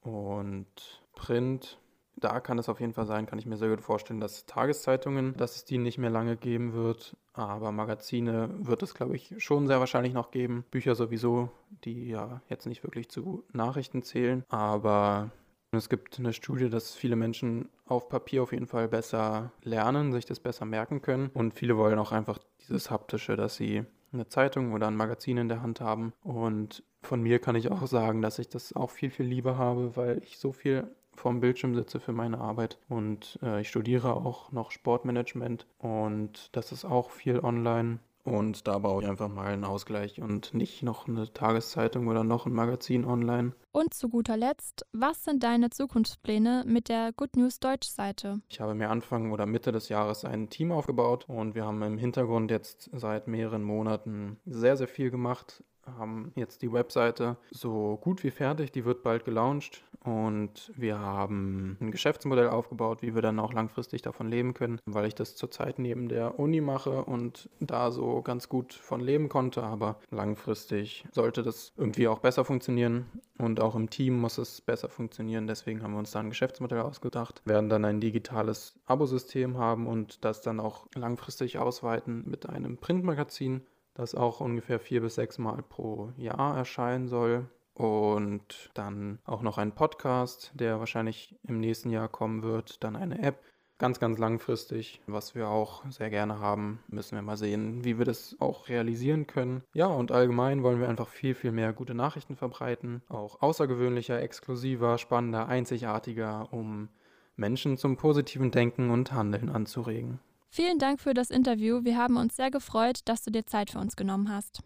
Und 0.00 1.04
Print, 1.14 1.78
da 2.16 2.40
kann 2.40 2.58
es 2.58 2.68
auf 2.68 2.80
jeden 2.80 2.92
Fall 2.92 3.06
sein, 3.06 3.26
kann 3.26 3.38
ich 3.38 3.46
mir 3.46 3.56
sehr 3.56 3.68
gut 3.68 3.80
vorstellen, 3.80 4.20
dass 4.20 4.46
Tageszeitungen, 4.46 5.36
dass 5.36 5.56
es 5.56 5.64
die 5.64 5.78
nicht 5.78 5.98
mehr 5.98 6.10
lange 6.10 6.36
geben 6.36 6.72
wird. 6.72 7.16
Aber 7.32 7.72
Magazine 7.72 8.50
wird 8.58 8.82
es, 8.82 8.94
glaube 8.94 9.16
ich, 9.16 9.34
schon 9.38 9.66
sehr 9.66 9.80
wahrscheinlich 9.80 10.12
noch 10.12 10.30
geben. 10.30 10.64
Bücher 10.70 10.94
sowieso, 10.94 11.50
die 11.84 12.08
ja 12.08 12.42
jetzt 12.48 12.66
nicht 12.66 12.84
wirklich 12.84 13.08
zu 13.08 13.44
Nachrichten 13.52 14.02
zählen. 14.02 14.44
Aber 14.48 15.30
es 15.72 15.88
gibt 15.88 16.18
eine 16.18 16.34
Studie, 16.34 16.68
dass 16.68 16.94
viele 16.94 17.16
Menschen 17.16 17.70
auf 17.86 18.08
Papier 18.08 18.42
auf 18.42 18.52
jeden 18.52 18.66
Fall 18.66 18.88
besser 18.88 19.52
lernen, 19.62 20.12
sich 20.12 20.26
das 20.26 20.38
besser 20.38 20.66
merken 20.66 21.00
können. 21.00 21.30
Und 21.32 21.54
viele 21.54 21.78
wollen 21.78 21.98
auch 21.98 22.12
einfach 22.12 22.38
dieses 22.60 22.90
Haptische, 22.90 23.36
dass 23.36 23.56
sie 23.56 23.84
eine 24.12 24.28
Zeitung 24.28 24.74
oder 24.74 24.86
ein 24.88 24.96
Magazin 24.96 25.38
in 25.38 25.48
der 25.48 25.62
Hand 25.62 25.80
haben. 25.80 26.12
Und 26.22 26.82
von 27.00 27.22
mir 27.22 27.38
kann 27.38 27.56
ich 27.56 27.70
auch 27.70 27.86
sagen, 27.86 28.20
dass 28.20 28.38
ich 28.38 28.48
das 28.48 28.74
auch 28.74 28.90
viel, 28.90 29.10
viel 29.10 29.26
lieber 29.26 29.56
habe, 29.56 29.96
weil 29.96 30.18
ich 30.22 30.38
so 30.38 30.52
viel 30.52 30.86
vorm 31.14 31.40
Bildschirm 31.40 31.74
sitze 31.74 32.00
für 32.00 32.12
meine 32.12 32.38
Arbeit 32.38 32.78
und 32.88 33.38
äh, 33.42 33.60
ich 33.60 33.68
studiere 33.68 34.14
auch 34.14 34.52
noch 34.52 34.70
Sportmanagement 34.70 35.66
und 35.78 36.48
das 36.52 36.72
ist 36.72 36.84
auch 36.84 37.10
viel 37.10 37.40
online. 37.40 37.98
Und 38.24 38.68
da 38.68 38.78
brauche 38.78 39.02
ich 39.02 39.08
einfach 39.08 39.28
mal 39.28 39.46
einen 39.46 39.64
Ausgleich 39.64 40.20
und 40.20 40.54
nicht 40.54 40.82
noch 40.84 41.08
eine 41.08 41.32
Tageszeitung 41.32 42.06
oder 42.06 42.22
noch 42.22 42.46
ein 42.46 42.52
Magazin 42.52 43.04
online. 43.04 43.52
Und 43.72 43.94
zu 43.94 44.08
guter 44.08 44.36
Letzt, 44.36 44.86
was 44.92 45.24
sind 45.24 45.42
deine 45.42 45.70
Zukunftspläne 45.70 46.64
mit 46.66 46.88
der 46.88 47.12
Good 47.12 47.36
News 47.36 47.58
Deutsch 47.58 47.88
Seite? 47.88 48.40
Ich 48.48 48.60
habe 48.60 48.74
mir 48.74 48.90
Anfang 48.90 49.32
oder 49.32 49.46
Mitte 49.46 49.72
des 49.72 49.88
Jahres 49.88 50.24
ein 50.24 50.50
Team 50.50 50.70
aufgebaut 50.70 51.24
und 51.28 51.56
wir 51.56 51.64
haben 51.64 51.82
im 51.82 51.98
Hintergrund 51.98 52.52
jetzt 52.52 52.90
seit 52.92 53.26
mehreren 53.26 53.64
Monaten 53.64 54.38
sehr, 54.46 54.76
sehr 54.76 54.88
viel 54.88 55.10
gemacht 55.10 55.64
haben 55.84 56.32
jetzt 56.36 56.62
die 56.62 56.72
Webseite 56.72 57.36
so 57.50 57.98
gut 58.00 58.22
wie 58.22 58.30
fertig, 58.30 58.70
die 58.70 58.84
wird 58.84 59.02
bald 59.02 59.24
gelauncht 59.24 59.82
und 60.04 60.72
wir 60.76 60.98
haben 60.98 61.76
ein 61.80 61.90
Geschäftsmodell 61.90 62.48
aufgebaut, 62.48 63.02
wie 63.02 63.14
wir 63.14 63.22
dann 63.22 63.38
auch 63.38 63.52
langfristig 63.52 64.02
davon 64.02 64.28
leben 64.28 64.54
können, 64.54 64.80
weil 64.84 65.06
ich 65.06 65.14
das 65.14 65.36
zurzeit 65.36 65.78
neben 65.78 66.08
der 66.08 66.38
Uni 66.38 66.60
mache 66.60 67.04
und 67.04 67.48
da 67.60 67.90
so 67.90 68.22
ganz 68.22 68.48
gut 68.48 68.72
von 68.72 69.00
leben 69.00 69.28
konnte, 69.28 69.62
aber 69.62 69.96
langfristig 70.10 71.06
sollte 71.12 71.42
das 71.42 71.72
irgendwie 71.76 72.08
auch 72.08 72.18
besser 72.18 72.44
funktionieren 72.44 73.06
und 73.38 73.60
auch 73.60 73.74
im 73.74 73.90
Team 73.90 74.20
muss 74.20 74.38
es 74.38 74.60
besser 74.60 74.88
funktionieren, 74.88 75.46
deswegen 75.46 75.82
haben 75.82 75.92
wir 75.92 75.98
uns 75.98 76.10
da 76.10 76.20
ein 76.20 76.30
Geschäftsmodell 76.30 76.80
ausgedacht, 76.80 77.42
werden 77.44 77.68
dann 77.68 77.84
ein 77.84 78.00
digitales 78.00 78.74
Abosystem 78.86 79.58
haben 79.58 79.86
und 79.86 80.24
das 80.24 80.42
dann 80.42 80.60
auch 80.60 80.86
langfristig 80.94 81.58
ausweiten 81.58 82.24
mit 82.28 82.48
einem 82.48 82.76
Printmagazin 82.76 83.62
das 83.94 84.14
auch 84.14 84.40
ungefähr 84.40 84.80
vier 84.80 85.02
bis 85.02 85.16
sechs 85.16 85.38
Mal 85.38 85.62
pro 85.62 86.12
Jahr 86.16 86.56
erscheinen 86.56 87.08
soll. 87.08 87.46
Und 87.74 88.70
dann 88.74 89.18
auch 89.24 89.42
noch 89.42 89.58
ein 89.58 89.72
Podcast, 89.72 90.52
der 90.54 90.78
wahrscheinlich 90.78 91.34
im 91.44 91.58
nächsten 91.60 91.90
Jahr 91.90 92.08
kommen 92.08 92.42
wird. 92.42 92.84
Dann 92.84 92.96
eine 92.96 93.22
App, 93.22 93.42
ganz, 93.78 93.98
ganz 93.98 94.18
langfristig, 94.18 95.00
was 95.06 95.34
wir 95.34 95.48
auch 95.48 95.82
sehr 95.90 96.10
gerne 96.10 96.38
haben. 96.38 96.80
Müssen 96.88 97.16
wir 97.16 97.22
mal 97.22 97.36
sehen, 97.36 97.84
wie 97.84 97.98
wir 97.98 98.04
das 98.04 98.36
auch 98.38 98.68
realisieren 98.68 99.26
können. 99.26 99.62
Ja, 99.74 99.86
und 99.86 100.12
allgemein 100.12 100.62
wollen 100.62 100.80
wir 100.80 100.88
einfach 100.88 101.08
viel, 101.08 101.34
viel 101.34 101.52
mehr 101.52 101.72
gute 101.72 101.94
Nachrichten 101.94 102.36
verbreiten. 102.36 103.02
Auch 103.08 103.40
außergewöhnlicher, 103.40 104.20
exklusiver, 104.20 104.98
spannender, 104.98 105.48
einzigartiger, 105.48 106.52
um 106.52 106.90
Menschen 107.36 107.78
zum 107.78 107.96
positiven 107.96 108.50
Denken 108.50 108.90
und 108.90 109.12
Handeln 109.12 109.48
anzuregen. 109.48 110.20
Vielen 110.48 110.78
Dank 110.78 111.00
für 111.00 111.14
das 111.14 111.30
Interview. 111.30 111.82
Wir 111.82 111.96
haben 111.96 112.18
uns 112.18 112.36
sehr 112.36 112.50
gefreut, 112.50 113.00
dass 113.06 113.22
du 113.22 113.30
dir 113.30 113.46
Zeit 113.46 113.70
für 113.70 113.78
uns 113.78 113.96
genommen 113.96 114.28
hast. 114.28 114.62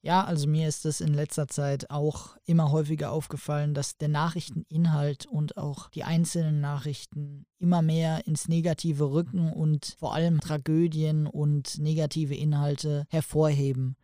Ja, 0.00 0.24
also 0.24 0.46
mir 0.46 0.68
ist 0.68 0.86
es 0.86 1.00
in 1.00 1.12
letzter 1.12 1.48
Zeit 1.48 1.90
auch 1.90 2.36
immer 2.44 2.70
häufiger 2.70 3.10
aufgefallen, 3.10 3.74
dass 3.74 3.96
der 3.96 4.08
Nachrichteninhalt 4.08 5.26
und 5.26 5.56
auch 5.56 5.90
die 5.90 6.04
einzelnen 6.04 6.60
Nachrichten 6.60 7.46
immer 7.58 7.82
mehr 7.82 8.26
ins 8.26 8.46
Negative 8.46 9.10
rücken 9.10 9.52
und 9.52 9.96
vor 9.98 10.14
allem 10.14 10.40
Tragödien 10.40 11.26
und 11.26 11.78
negative 11.78 12.34
Inhalte 12.34 13.06
hervorheben. 13.10 13.96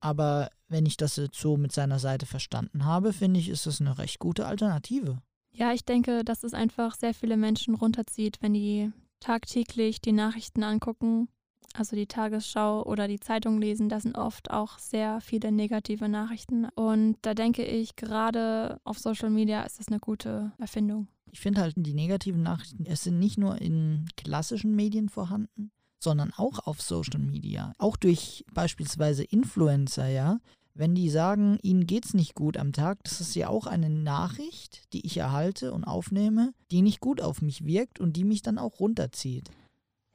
Aber 0.00 0.50
wenn 0.68 0.84
ich 0.84 0.98
das 0.98 1.16
jetzt 1.16 1.40
so 1.40 1.56
mit 1.56 1.72
seiner 1.72 1.98
Seite 1.98 2.26
verstanden 2.26 2.84
habe, 2.84 3.14
finde 3.14 3.40
ich, 3.40 3.48
ist 3.48 3.64
das 3.64 3.80
eine 3.80 3.96
recht 3.96 4.18
gute 4.18 4.46
Alternative. 4.46 5.22
Ja, 5.52 5.72
ich 5.72 5.84
denke, 5.86 6.24
dass 6.24 6.42
es 6.42 6.52
einfach 6.52 6.94
sehr 6.94 7.14
viele 7.14 7.38
Menschen 7.38 7.74
runterzieht, 7.74 8.42
wenn 8.42 8.52
die 8.52 8.92
tagtäglich 9.20 10.02
die 10.02 10.12
Nachrichten 10.12 10.62
angucken, 10.62 11.28
also 11.74 11.96
die 11.96 12.06
Tagesschau 12.06 12.84
oder 12.84 13.08
die 13.08 13.20
Zeitung 13.20 13.60
lesen, 13.60 13.88
da 13.88 14.00
sind 14.00 14.16
oft 14.16 14.50
auch 14.50 14.78
sehr 14.78 15.20
viele 15.20 15.52
negative 15.52 16.08
Nachrichten. 16.08 16.66
Und 16.74 17.16
da 17.22 17.34
denke 17.34 17.64
ich, 17.64 17.96
gerade 17.96 18.80
auf 18.84 18.98
Social 18.98 19.30
Media 19.30 19.62
ist 19.62 19.78
das 19.78 19.88
eine 19.88 20.00
gute 20.00 20.52
Erfindung. 20.58 21.08
Ich 21.30 21.40
finde 21.40 21.60
halt, 21.60 21.74
die 21.76 21.94
negativen 21.94 22.42
Nachrichten, 22.42 22.86
es 22.86 23.02
sind 23.02 23.18
nicht 23.18 23.38
nur 23.38 23.60
in 23.60 24.06
klassischen 24.16 24.76
Medien 24.76 25.08
vorhanden, 25.08 25.72
sondern 25.98 26.32
auch 26.36 26.60
auf 26.60 26.80
Social 26.80 27.20
Media. 27.20 27.72
Auch 27.78 27.96
durch 27.96 28.44
beispielsweise 28.52 29.24
Influencer, 29.24 30.06
ja. 30.08 30.38
Wenn 30.76 30.94
die 30.94 31.08
sagen, 31.08 31.58
ihnen 31.62 31.86
geht 31.86 32.04
es 32.04 32.14
nicht 32.14 32.34
gut 32.34 32.56
am 32.56 32.72
Tag, 32.72 33.02
das 33.04 33.20
ist 33.20 33.34
ja 33.36 33.48
auch 33.48 33.66
eine 33.66 33.90
Nachricht, 33.90 34.92
die 34.92 35.06
ich 35.06 35.16
erhalte 35.16 35.72
und 35.72 35.84
aufnehme, 35.84 36.52
die 36.70 36.82
nicht 36.82 37.00
gut 37.00 37.20
auf 37.20 37.42
mich 37.42 37.64
wirkt 37.64 38.00
und 38.00 38.16
die 38.16 38.24
mich 38.24 38.42
dann 38.42 38.58
auch 38.58 38.80
runterzieht. 38.80 39.50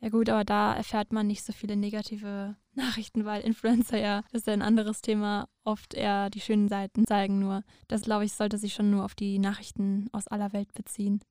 Ja 0.02 0.10
gut, 0.10 0.30
aber 0.30 0.46
da 0.46 0.74
erfährt 0.74 1.12
man 1.12 1.28
nicht 1.28 1.44
so 1.44 1.52
viele 1.52 1.76
negative 1.76 2.56
Nachrichten, 2.74 3.26
weil 3.26 3.42
Influencer 3.42 3.98
ja, 3.98 4.22
das 4.32 4.42
ist 4.42 4.48
ja 4.48 4.54
ein 4.54 4.62
anderes 4.62 5.02
Thema, 5.02 5.50
oft 5.66 5.94
eher 5.94 6.30
die 6.30 6.40
schönen 6.40 6.70
Seiten 6.70 7.06
zeigen 7.06 7.40
nur. 7.40 7.64
Das, 7.88 8.04
glaube 8.04 8.26
ich, 8.26 8.34
sollte 8.34 8.58
sich 8.58 8.74
schon 8.74 8.92
nur 8.92 9.04
auf 9.04 9.16
die 9.16 9.40
Nachrichten 9.40 10.10
aus 10.14 10.28
aller 10.28 10.54
Welt 10.54 10.74
beziehen. 10.74 11.22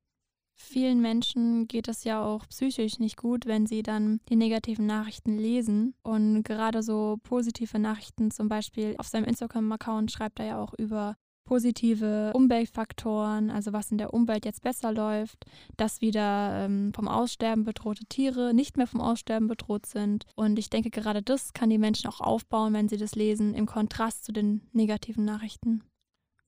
Vielen 0.61 1.01
Menschen 1.01 1.69
geht 1.69 1.87
es 1.87 2.03
ja 2.03 2.23
auch 2.23 2.47
psychisch 2.49 2.99
nicht 2.99 3.17
gut, 3.17 3.47
wenn 3.47 3.67
sie 3.67 3.85
dann 3.85 4.21
die 4.29 4.35
negativen 4.35 4.87
Nachrichten 4.87 5.39
lesen. 5.39 5.95
Und 6.03 6.43
gerade 6.43 6.83
so 6.83 7.19
positive 7.23 7.79
Nachrichten, 7.79 8.33
zum 8.33 8.49
Beispiel 8.49 8.97
auf 8.99 9.07
seinem 9.07 9.25
Instagram-Account 9.25 10.11
schreibt 10.11 10.41
er 10.41 10.47
ja 10.47 10.61
auch 10.61 10.75
über 10.75 11.17
positive 11.49 12.33
Umweltfaktoren, 12.35 13.51
also 13.51 13.73
was 13.73 13.91
in 13.91 13.97
der 13.97 14.13
Umwelt 14.13 14.45
jetzt 14.45 14.61
besser 14.61 14.93
läuft, 14.93 15.47
dass 15.79 16.03
wieder 16.03 16.65
ähm, 16.65 16.93
vom 16.95 17.09
Aussterben 17.09 17.65
bedrohte 17.65 18.05
Tiere 18.05 18.53
nicht 18.53 18.77
mehr 18.77 18.87
vom 18.87 19.01
Aussterben 19.01 19.49
bedroht 19.49 19.87
sind. 19.87 20.27
Und 20.35 20.59
ich 20.59 20.69
denke, 20.69 20.91
gerade 20.91 21.23
das 21.23 21.55
kann 21.55 21.71
die 21.71 21.79
Menschen 21.79 22.11
auch 22.11 22.21
aufbauen, 22.21 22.75
wenn 22.75 22.91
sie 22.91 22.99
das 22.99 23.15
lesen, 23.15 23.55
im 23.55 23.65
Kontrast 23.65 24.27
zu 24.27 24.33
den 24.33 24.61
negativen 24.73 25.25
Nachrichten. 25.25 25.83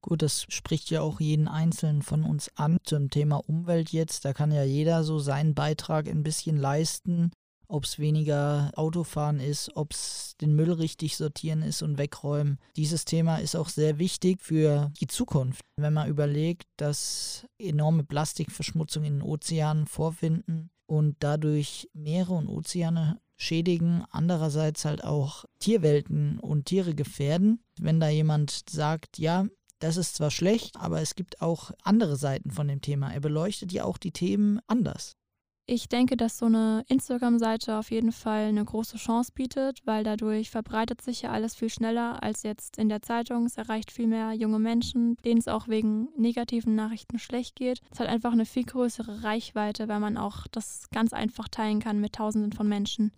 Gut, 0.03 0.21
das 0.21 0.45
spricht 0.51 0.91
ja 0.91 1.01
auch 1.01 1.19
jeden 1.19 1.49
Einzelnen 1.49 2.03
von 2.03 2.23
uns 2.23 2.51
an 2.57 2.77
zum 2.85 3.09
Thema 3.09 3.37
Umwelt 3.37 3.93
jetzt. 3.93 4.27
Da 4.27 4.35
kann 4.35 4.53
ja 4.53 4.65
jeder 4.65 5.03
so 5.03 5.19
seinen 5.19 5.55
Beitrag 5.55 6.09
ein 6.09 6.23
bisschen 6.23 6.59
leisten, 6.59 7.33
ob 7.71 7.85
es 7.85 7.99
weniger 7.99 8.71
Autofahren 8.75 9.41
ist, 9.41 9.77
ob 9.77 9.93
es 9.93 10.35
den 10.41 10.55
Müll 10.55 10.73
richtig 10.73 11.17
sortieren 11.17 11.63
ist 11.63 11.83
und 11.83 11.99
wegräumen. 11.99 12.59
Dieses 12.77 13.05
Thema 13.05 13.37
ist 13.37 13.57
auch 13.57 13.69
sehr 13.69 13.99
wichtig 13.99 14.41
für 14.41 14.93
die 15.01 15.07
Zukunft. 15.07 15.63
Wenn 15.77 15.95
man 15.95 16.09
überlegt, 16.09 16.67
dass 16.77 17.47
enorme 17.59 18.05
Plastikverschmutzung 18.05 19.05
in 19.05 19.15
den 19.15 19.23
Ozeanen 19.23 19.87
vorfinden 19.87 20.71
und 20.87 21.17
dadurch 21.21 21.89
Meere 21.95 22.33
und 22.33 22.49
Ozeane 22.49 23.21
schädigen, 23.37 24.05
andererseits 24.11 24.85
halt 24.85 25.03
auch 25.05 25.45
Tierwelten 25.61 26.39
und 26.39 26.67
Tiere 26.67 26.95
gefährden. 26.95 27.63
Wenn 27.79 28.01
da 28.01 28.09
jemand 28.09 28.65
sagt, 28.69 29.19
ja, 29.19 29.47
das 29.79 29.97
ist 29.97 30.17
zwar 30.17 30.31
schlecht, 30.31 30.77
aber 30.77 31.01
es 31.01 31.15
gibt 31.15 31.41
auch 31.41 31.71
andere 31.83 32.17
Seiten 32.17 32.51
von 32.51 32.69
dem 32.69 32.83
Thema. 32.83 33.13
Er 33.13 33.21
beleuchtet 33.21 33.73
ja 33.73 33.85
auch 33.85 33.97
die 33.97 34.13
Themen 34.13 34.61
anders. 34.67 35.17
Ich 35.73 35.89
denke, 35.89 36.17
dass 36.17 36.37
so 36.37 36.47
eine 36.47 36.85
Instagram-Seite 36.89 37.79
auf 37.79 37.93
jeden 37.93 38.11
Fall 38.11 38.47
eine 38.47 38.65
große 38.65 38.97
Chance 38.97 39.31
bietet, 39.33 39.79
weil 39.85 40.03
dadurch 40.03 40.51
verbreitet 40.51 41.01
sich 41.01 41.23
ja 41.23 41.31
alles 41.31 41.55
viel 41.55 41.71
schneller 41.71 42.21
als 42.25 42.43
jetzt 42.43 42.77
in 42.77 42.89
der 42.89 43.03
Zeitung. 43.03 43.47
Es 43.47 43.57
erreicht 43.57 43.93
viel 43.93 44.09
mehr 44.09 44.33
junge 44.33 44.59
Menschen, 44.59 45.17
denen 45.25 45.39
es 45.39 45.47
auch 45.47 45.69
wegen 45.69 46.09
negativen 46.17 46.75
Nachrichten 46.75 47.21
schlecht 47.21 47.55
geht. 47.55 47.83
Es 47.93 48.01
hat 48.01 48.09
einfach 48.09 48.33
eine 48.33 48.47
viel 48.47 48.65
größere 48.65 49.23
Reichweite, 49.23 49.87
weil 49.87 50.01
man 50.01 50.17
auch 50.17 50.49
das 50.51 50.89
ganz 50.91 51.13
einfach 51.13 51.47
teilen 51.47 51.79
kann 51.79 52.01
mit 52.01 52.15
Tausenden 52.15 52.51
von 52.51 52.69
Menschen. 52.69 53.13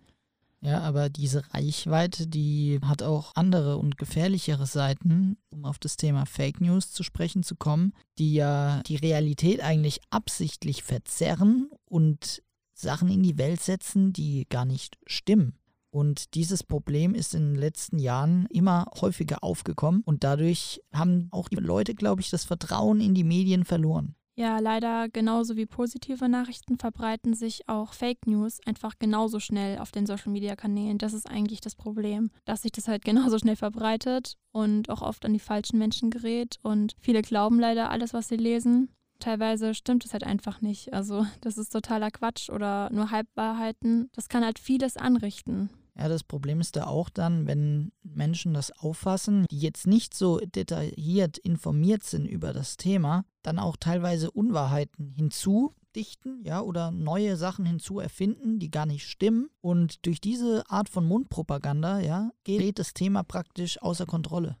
Ja, 0.63 0.79
aber 0.79 1.09
diese 1.09 1.43
Reichweite, 1.53 2.25
die 2.25 2.79
hat 2.85 3.03
auch 3.03 3.33
andere 3.35 3.75
und 3.75 3.97
gefährlichere 3.97 4.65
Seiten, 4.65 5.35
um 5.49 5.65
auf 5.65 5.77
das 5.77 5.97
Thema 5.97 6.25
Fake 6.25 6.61
News 6.61 6.93
zu 6.93 7.03
sprechen 7.03 7.43
zu 7.43 7.57
kommen, 7.57 7.91
die 8.17 8.33
ja 8.33 8.81
die 8.83 8.95
Realität 8.95 9.61
eigentlich 9.61 9.99
absichtlich 10.09 10.81
verzerren 10.83 11.69
und 11.83 12.41
Sachen 12.73 13.09
in 13.09 13.23
die 13.23 13.37
Welt 13.37 13.61
setzen, 13.61 14.13
die 14.13 14.47
gar 14.47 14.63
nicht 14.63 14.97
stimmen. 15.05 15.57
Und 15.89 16.33
dieses 16.33 16.63
Problem 16.63 17.13
ist 17.13 17.35
in 17.35 17.53
den 17.53 17.55
letzten 17.55 17.99
Jahren 17.99 18.45
immer 18.45 18.85
häufiger 19.01 19.43
aufgekommen 19.43 20.01
und 20.05 20.23
dadurch 20.23 20.81
haben 20.93 21.27
auch 21.31 21.49
die 21.49 21.57
Leute, 21.57 21.93
glaube 21.93 22.21
ich, 22.21 22.29
das 22.29 22.45
Vertrauen 22.45 23.01
in 23.01 23.13
die 23.13 23.25
Medien 23.25 23.65
verloren. 23.65 24.15
Ja, 24.35 24.57
leider 24.57 25.09
genauso 25.09 25.57
wie 25.57 25.67
positive 25.67 26.27
Nachrichten 26.27 26.79
verbreiten 26.79 27.35
sich 27.35 27.69
auch 27.69 27.93
Fake 27.93 28.25
News 28.25 28.59
einfach 28.65 28.97
genauso 28.97 29.39
schnell 29.39 29.77
auf 29.77 29.91
den 29.91 30.07
Social-Media-Kanälen. 30.07 30.97
Das 30.97 31.13
ist 31.13 31.29
eigentlich 31.29 31.61
das 31.61 31.75
Problem, 31.75 32.31
dass 32.45 32.63
sich 32.63 32.71
das 32.71 32.87
halt 32.87 33.05
genauso 33.05 33.37
schnell 33.37 33.55
verbreitet 33.55 34.37
und 34.51 34.89
auch 34.89 35.03
oft 35.03 35.25
an 35.25 35.33
die 35.33 35.39
falschen 35.39 35.77
Menschen 35.77 36.09
gerät. 36.09 36.57
Und 36.63 36.95
viele 36.99 37.21
glauben 37.21 37.59
leider 37.59 37.91
alles, 37.91 38.13
was 38.13 38.27
sie 38.27 38.37
lesen. 38.37 38.89
Teilweise 39.19 39.75
stimmt 39.75 40.03
es 40.03 40.13
halt 40.13 40.23
einfach 40.23 40.61
nicht. 40.61 40.93
Also 40.93 41.27
das 41.41 41.59
ist 41.59 41.69
totaler 41.71 42.09
Quatsch 42.09 42.49
oder 42.49 42.89
nur 42.91 43.11
Halbwahrheiten. 43.11 44.09
Das 44.13 44.29
kann 44.29 44.43
halt 44.43 44.57
vieles 44.57 44.97
anrichten. 44.97 45.69
Ja, 45.95 46.07
das 46.07 46.23
Problem 46.23 46.59
ist 46.59 46.75
da 46.75 46.87
auch 46.87 47.09
dann, 47.09 47.45
wenn 47.45 47.91
Menschen 48.03 48.53
das 48.53 48.71
auffassen, 48.71 49.45
die 49.51 49.59
jetzt 49.59 49.85
nicht 49.85 50.15
so 50.15 50.39
detailliert 50.39 51.37
informiert 51.37 52.03
sind 52.03 52.25
über 52.25 52.51
das 52.51 52.77
Thema, 52.77 53.25
dann 53.43 53.59
auch 53.59 53.77
teilweise 53.77 54.31
Unwahrheiten 54.31 55.11
hinzudichten, 55.11 56.43
ja, 56.43 56.61
oder 56.61 56.89
neue 56.89 57.37
Sachen 57.37 57.65
hinzuerfinden, 57.65 58.57
die 58.57 58.71
gar 58.71 58.87
nicht 58.87 59.07
stimmen. 59.07 59.49
Und 59.61 60.05
durch 60.07 60.19
diese 60.19 60.67
Art 60.67 60.89
von 60.89 61.05
Mundpropaganda, 61.05 61.99
ja, 61.99 62.31
geht 62.43 62.79
das 62.79 62.95
Thema 62.95 63.23
praktisch 63.23 63.79
außer 63.79 64.07
Kontrolle. 64.07 64.57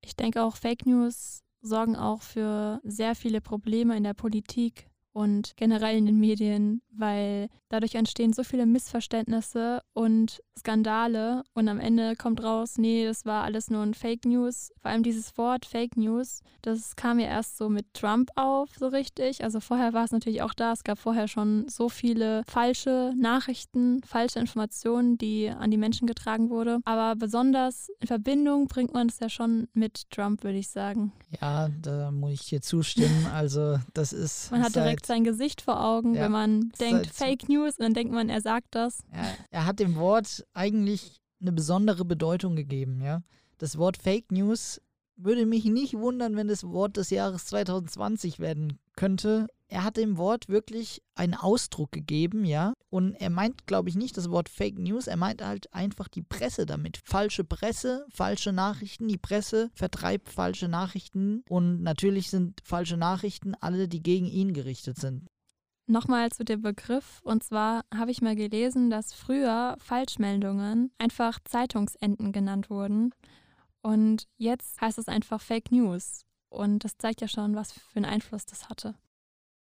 Ich 0.00 0.16
denke 0.16 0.42
auch, 0.42 0.56
Fake 0.56 0.86
News 0.86 1.44
sorgen 1.60 1.94
auch 1.94 2.22
für 2.22 2.80
sehr 2.82 3.14
viele 3.14 3.40
Probleme 3.40 3.96
in 3.96 4.04
der 4.04 4.14
Politik 4.14 4.90
und 5.18 5.54
generell 5.56 5.98
in 5.98 6.06
den 6.06 6.20
Medien, 6.20 6.80
weil 6.92 7.48
dadurch 7.70 7.96
entstehen 7.96 8.32
so 8.32 8.44
viele 8.44 8.66
Missverständnisse 8.66 9.82
und 9.92 10.40
Skandale 10.56 11.42
und 11.54 11.68
am 11.68 11.80
Ende 11.80 12.14
kommt 12.14 12.40
raus, 12.42 12.78
nee, 12.78 13.04
das 13.04 13.24
war 13.26 13.42
alles 13.42 13.68
nur 13.68 13.82
ein 13.82 13.94
Fake 13.94 14.24
News. 14.24 14.70
Vor 14.80 14.92
allem 14.92 15.02
dieses 15.02 15.36
Wort 15.36 15.66
Fake 15.66 15.96
News, 15.96 16.42
das 16.62 16.94
kam 16.94 17.18
ja 17.18 17.26
erst 17.26 17.58
so 17.58 17.68
mit 17.68 17.94
Trump 17.94 18.30
auf, 18.36 18.68
so 18.78 18.86
richtig. 18.86 19.42
Also 19.42 19.58
vorher 19.58 19.92
war 19.92 20.04
es 20.04 20.12
natürlich 20.12 20.42
auch 20.42 20.54
da. 20.54 20.72
Es 20.72 20.84
gab 20.84 20.98
vorher 21.00 21.26
schon 21.26 21.68
so 21.68 21.88
viele 21.88 22.44
falsche 22.46 23.12
Nachrichten, 23.16 24.00
falsche 24.04 24.38
Informationen, 24.38 25.18
die 25.18 25.48
an 25.48 25.72
die 25.72 25.78
Menschen 25.78 26.06
getragen 26.06 26.48
wurde. 26.48 26.78
Aber 26.84 27.16
besonders 27.16 27.88
in 28.00 28.06
Verbindung 28.06 28.68
bringt 28.68 28.94
man 28.94 29.08
es 29.08 29.18
ja 29.18 29.28
schon 29.28 29.66
mit 29.72 30.10
Trump, 30.12 30.44
würde 30.44 30.58
ich 30.58 30.68
sagen. 30.68 31.12
Ja, 31.40 31.68
da 31.82 32.12
muss 32.12 32.34
ich 32.34 32.46
dir 32.46 32.62
zustimmen. 32.62 33.26
Also 33.34 33.78
das 33.94 34.12
ist. 34.12 34.52
Man 34.52 34.62
hat 34.62 34.76
direkt 34.76 35.07
sein 35.08 35.24
Gesicht 35.24 35.60
vor 35.60 35.84
Augen, 35.84 36.14
ja, 36.14 36.22
wenn 36.22 36.32
man 36.32 36.70
denkt 36.80 37.08
Fake 37.08 37.48
News 37.48 37.76
und 37.78 37.84
dann 37.84 37.94
denkt 37.94 38.14
man, 38.14 38.28
er 38.28 38.40
sagt 38.40 38.68
das. 38.70 39.00
Ja, 39.12 39.34
er 39.50 39.66
hat 39.66 39.80
dem 39.80 39.96
Wort 39.96 40.46
eigentlich 40.54 41.20
eine 41.40 41.52
besondere 41.52 42.04
Bedeutung 42.04 42.54
gegeben, 42.54 43.00
ja. 43.02 43.22
Das 43.58 43.76
Wort 43.76 43.96
Fake 43.96 44.30
News 44.30 44.80
würde 45.16 45.46
mich 45.46 45.64
nicht 45.64 45.94
wundern, 45.94 46.36
wenn 46.36 46.46
das 46.46 46.62
Wort 46.62 46.96
des 46.96 47.10
Jahres 47.10 47.46
2020 47.46 48.38
werden 48.38 48.78
könnte. 48.94 49.48
Er 49.70 49.84
hat 49.84 49.98
dem 49.98 50.16
Wort 50.16 50.48
wirklich 50.48 51.02
einen 51.14 51.34
Ausdruck 51.34 51.92
gegeben, 51.92 52.44
ja. 52.44 52.72
Und 52.88 53.14
er 53.14 53.28
meint, 53.28 53.66
glaube 53.66 53.90
ich, 53.90 53.96
nicht 53.96 54.16
das 54.16 54.30
Wort 54.30 54.48
Fake 54.48 54.78
News, 54.78 55.06
er 55.06 55.16
meint 55.16 55.42
halt 55.42 55.72
einfach 55.74 56.08
die 56.08 56.22
Presse 56.22 56.64
damit. 56.64 56.98
Falsche 57.04 57.44
Presse, 57.44 58.06
falsche 58.08 58.52
Nachrichten. 58.52 59.08
Die 59.08 59.18
Presse 59.18 59.70
vertreibt 59.74 60.30
falsche 60.30 60.68
Nachrichten 60.68 61.42
und 61.48 61.82
natürlich 61.82 62.30
sind 62.30 62.60
falsche 62.64 62.96
Nachrichten 62.96 63.54
alle, 63.54 63.88
die 63.88 64.02
gegen 64.02 64.26
ihn 64.26 64.54
gerichtet 64.54 64.96
sind. 64.96 65.28
Nochmal 65.86 66.30
zu 66.30 66.44
dem 66.44 66.62
Begriff. 66.62 67.20
Und 67.22 67.42
zwar 67.42 67.82
habe 67.94 68.10
ich 68.10 68.20
mal 68.20 68.36
gelesen, 68.36 68.90
dass 68.90 69.14
früher 69.14 69.76
Falschmeldungen 69.78 70.92
einfach 70.98 71.38
Zeitungsenden 71.44 72.32
genannt 72.32 72.68
wurden. 72.68 73.14
Und 73.80 74.26
jetzt 74.36 74.80
heißt 74.80 74.98
es 74.98 75.08
einfach 75.08 75.40
Fake 75.40 75.72
News. 75.72 76.24
Und 76.50 76.84
das 76.84 76.98
zeigt 76.98 77.20
ja 77.20 77.28
schon, 77.28 77.54
was 77.54 77.72
für 77.72 77.96
einen 77.96 78.04
Einfluss 78.04 78.44
das 78.44 78.68
hatte. 78.68 78.94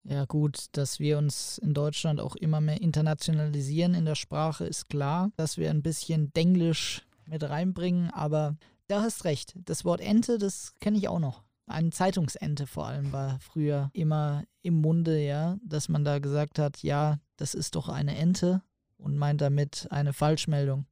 Ja 0.04 0.26
gut, 0.26 0.66
dass 0.74 1.00
wir 1.00 1.18
uns 1.18 1.58
in 1.60 1.74
Deutschland 1.74 2.20
auch 2.20 2.36
immer 2.36 2.60
mehr 2.60 2.82
internationalisieren 2.82 3.94
in 3.94 4.06
der 4.06 4.16
Sprache, 4.16 4.66
ist 4.66 4.90
klar. 4.90 5.32
Dass 5.38 5.58
wir 5.58 5.70
ein 5.70 5.82
bisschen 5.82 6.34
Denglisch 6.34 7.06
mit 7.26 7.44
reinbringen, 7.44 8.12
aber 8.12 8.58
da 8.88 9.02
hast 9.02 9.24
recht. 9.24 9.56
Das 9.64 9.86
Wort 9.86 10.02
Ente, 10.02 10.38
das 10.38 10.74
kenne 10.80 10.98
ich 10.98 11.08
auch 11.08 11.20
noch. 11.20 11.44
Eine 11.66 11.92
Zeitungsente 11.92 12.68
vor 12.68 12.88
allem 12.88 13.14
war 13.14 13.40
früher 13.40 13.90
immer 13.94 14.44
im 14.62 14.82
Munde, 14.82 15.24
ja, 15.24 15.58
dass 15.64 15.88
man 15.88 16.04
da 16.04 16.20
gesagt 16.20 16.60
hat, 16.60 16.84
ja, 16.84 17.20
das 17.38 17.54
ist 17.54 17.76
doch 17.76 17.88
eine 17.88 18.18
Ente 18.18 18.62
und 18.98 19.18
meint 19.18 19.40
damit 19.40 19.88
eine 19.90 20.12
Falschmeldung. 20.12 20.86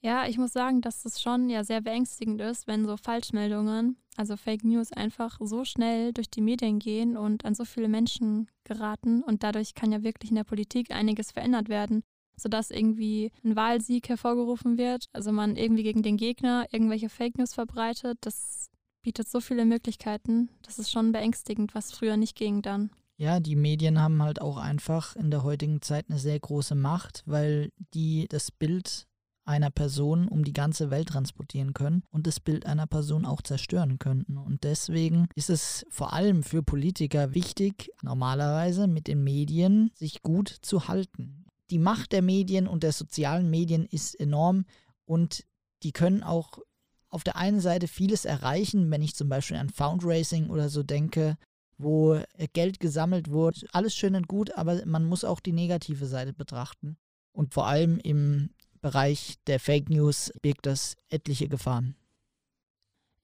Ja, 0.00 0.28
ich 0.28 0.38
muss 0.38 0.52
sagen, 0.52 0.80
dass 0.80 1.04
es 1.04 1.20
schon 1.20 1.48
ja 1.50 1.64
sehr 1.64 1.80
beängstigend 1.80 2.40
ist, 2.40 2.68
wenn 2.68 2.86
so 2.86 2.96
Falschmeldungen, 2.96 3.96
also 4.16 4.36
Fake 4.36 4.64
News, 4.64 4.92
einfach 4.92 5.38
so 5.40 5.64
schnell 5.64 6.12
durch 6.12 6.30
die 6.30 6.40
Medien 6.40 6.78
gehen 6.78 7.16
und 7.16 7.44
an 7.44 7.54
so 7.54 7.64
viele 7.64 7.88
Menschen 7.88 8.48
geraten. 8.62 9.22
Und 9.22 9.42
dadurch 9.42 9.74
kann 9.74 9.90
ja 9.90 10.04
wirklich 10.04 10.30
in 10.30 10.36
der 10.36 10.44
Politik 10.44 10.92
einiges 10.92 11.32
verändert 11.32 11.68
werden, 11.68 12.04
sodass 12.36 12.70
irgendwie 12.70 13.32
ein 13.44 13.56
Wahlsieg 13.56 14.08
hervorgerufen 14.08 14.78
wird. 14.78 15.06
Also 15.12 15.32
man 15.32 15.56
irgendwie 15.56 15.82
gegen 15.82 16.04
den 16.04 16.16
Gegner 16.16 16.66
irgendwelche 16.70 17.08
Fake 17.08 17.36
News 17.36 17.54
verbreitet. 17.54 18.18
Das 18.20 18.70
bietet 19.02 19.28
so 19.28 19.40
viele 19.40 19.64
Möglichkeiten. 19.64 20.48
Das 20.62 20.78
ist 20.78 20.92
schon 20.92 21.10
beängstigend, 21.10 21.74
was 21.74 21.90
früher 21.90 22.16
nicht 22.16 22.36
ging 22.36 22.62
dann. 22.62 22.90
Ja, 23.16 23.40
die 23.40 23.56
Medien 23.56 24.00
haben 24.00 24.22
halt 24.22 24.40
auch 24.40 24.58
einfach 24.58 25.16
in 25.16 25.32
der 25.32 25.42
heutigen 25.42 25.82
Zeit 25.82 26.06
eine 26.08 26.20
sehr 26.20 26.38
große 26.38 26.76
Macht, 26.76 27.24
weil 27.26 27.72
die 27.94 28.28
das 28.28 28.52
Bild 28.52 29.07
einer 29.48 29.70
Person 29.70 30.28
um 30.28 30.44
die 30.44 30.52
ganze 30.52 30.90
Welt 30.90 31.08
transportieren 31.08 31.72
können 31.72 32.02
und 32.10 32.26
das 32.26 32.38
Bild 32.38 32.66
einer 32.66 32.86
Person 32.86 33.24
auch 33.24 33.40
zerstören 33.40 33.98
könnten. 33.98 34.36
Und 34.36 34.62
deswegen 34.62 35.28
ist 35.34 35.48
es 35.48 35.86
vor 35.88 36.12
allem 36.12 36.42
für 36.42 36.62
Politiker 36.62 37.34
wichtig, 37.34 37.90
normalerweise 38.02 38.86
mit 38.86 39.06
den 39.06 39.24
Medien 39.24 39.90
sich 39.94 40.22
gut 40.22 40.48
zu 40.48 40.86
halten. 40.88 41.46
Die 41.70 41.78
Macht 41.78 42.12
der 42.12 42.22
Medien 42.22 42.68
und 42.68 42.82
der 42.82 42.92
sozialen 42.92 43.48
Medien 43.48 43.86
ist 43.86 44.18
enorm 44.20 44.66
und 45.06 45.44
die 45.82 45.92
können 45.92 46.22
auch 46.22 46.58
auf 47.08 47.24
der 47.24 47.36
einen 47.36 47.60
Seite 47.60 47.88
vieles 47.88 48.26
erreichen, 48.26 48.90
wenn 48.90 49.02
ich 49.02 49.16
zum 49.16 49.30
Beispiel 49.30 49.56
an 49.56 49.70
Foundraising 49.70 50.50
oder 50.50 50.68
so 50.68 50.82
denke, 50.82 51.38
wo 51.78 52.20
Geld 52.52 52.80
gesammelt 52.80 53.30
wurde. 53.30 53.60
Alles 53.72 53.94
schön 53.94 54.14
und 54.14 54.28
gut, 54.28 54.54
aber 54.56 54.84
man 54.84 55.06
muss 55.06 55.24
auch 55.24 55.40
die 55.40 55.52
negative 55.52 56.06
Seite 56.06 56.34
betrachten. 56.34 56.98
Und 57.32 57.54
vor 57.54 57.66
allem 57.66 57.98
im 57.98 58.50
Bereich 58.80 59.36
der 59.46 59.60
Fake 59.60 59.90
News 59.90 60.32
birgt 60.42 60.66
das 60.66 60.96
etliche 61.08 61.48
Gefahren. 61.48 61.94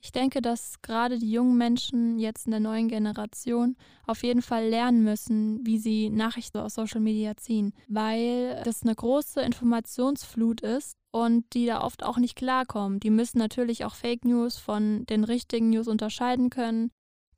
Ich 0.04 0.12
denke, 0.12 0.42
dass 0.42 0.82
gerade 0.82 1.18
die 1.18 1.32
jungen 1.32 1.56
Menschen 1.56 2.18
jetzt 2.18 2.44
in 2.44 2.50
der 2.50 2.60
neuen 2.60 2.88
Generation 2.88 3.74
auf 4.06 4.22
jeden 4.22 4.42
Fall 4.42 4.68
lernen 4.68 5.02
müssen, 5.02 5.64
wie 5.64 5.78
sie 5.78 6.10
Nachrichten 6.10 6.58
aus 6.58 6.74
Social 6.74 7.00
Media 7.00 7.38
ziehen, 7.38 7.72
weil 7.88 8.60
das 8.64 8.82
eine 8.82 8.94
große 8.94 9.40
Informationsflut 9.40 10.60
ist 10.60 10.98
und 11.10 11.46
die 11.54 11.64
da 11.64 11.80
oft 11.80 12.02
auch 12.02 12.18
nicht 12.18 12.36
klarkommen. 12.36 13.00
Die 13.00 13.08
müssen 13.08 13.38
natürlich 13.38 13.86
auch 13.86 13.94
Fake 13.94 14.26
News 14.26 14.58
von 14.58 15.06
den 15.06 15.24
richtigen 15.24 15.70
News 15.70 15.88
unterscheiden 15.88 16.50
können. 16.50 16.90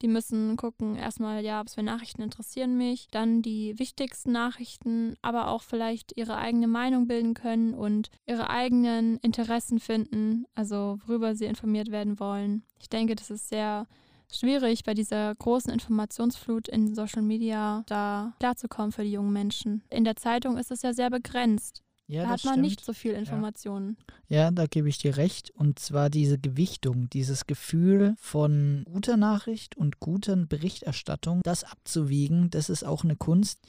Die 0.02 0.08
müssen 0.08 0.56
gucken, 0.56 0.96
erstmal, 0.96 1.44
ja, 1.44 1.64
was 1.64 1.74
für 1.74 1.82
Nachrichten 1.82 2.22
interessieren 2.22 2.76
mich, 2.76 3.08
dann 3.10 3.42
die 3.42 3.78
wichtigsten 3.78 4.32
Nachrichten, 4.32 5.16
aber 5.22 5.48
auch 5.48 5.62
vielleicht 5.62 6.16
ihre 6.16 6.36
eigene 6.36 6.68
Meinung 6.68 7.06
bilden 7.06 7.34
können 7.34 7.74
und 7.74 8.10
ihre 8.26 8.50
eigenen 8.50 9.18
Interessen 9.18 9.80
finden, 9.80 10.46
also 10.54 10.98
worüber 11.06 11.34
sie 11.34 11.46
informiert 11.46 11.90
werden 11.90 12.20
wollen. 12.20 12.62
Ich 12.80 12.88
denke, 12.88 13.14
das 13.14 13.30
ist 13.30 13.48
sehr 13.48 13.86
schwierig, 14.30 14.84
bei 14.84 14.94
dieser 14.94 15.34
großen 15.34 15.72
Informationsflut 15.72 16.68
in 16.68 16.94
Social 16.94 17.22
Media 17.22 17.84
da 17.86 18.34
klarzukommen 18.38 18.92
für 18.92 19.04
die 19.04 19.12
jungen 19.12 19.32
Menschen. 19.32 19.82
In 19.90 20.04
der 20.04 20.16
Zeitung 20.16 20.58
ist 20.58 20.70
es 20.70 20.82
ja 20.82 20.92
sehr 20.92 21.10
begrenzt. 21.10 21.82
Ja, 22.08 22.22
da 22.22 22.28
hat 22.30 22.44
man 22.44 22.54
stimmt. 22.54 22.66
nicht 22.66 22.84
so 22.84 22.92
viel 22.92 23.12
Informationen. 23.12 23.96
Ja. 24.28 24.44
ja, 24.44 24.50
da 24.50 24.66
gebe 24.66 24.88
ich 24.88 24.98
dir 24.98 25.16
recht. 25.16 25.50
Und 25.50 25.78
zwar 25.78 26.08
diese 26.08 26.38
Gewichtung, 26.38 27.10
dieses 27.10 27.46
Gefühl 27.46 28.14
von 28.18 28.84
guter 28.84 29.16
Nachricht 29.16 29.76
und 29.76 29.98
guter 29.98 30.36
Berichterstattung, 30.36 31.40
das 31.42 31.64
abzuwiegen, 31.64 32.50
das 32.50 32.70
ist 32.70 32.84
auch 32.84 33.02
eine 33.02 33.16
Kunst, 33.16 33.60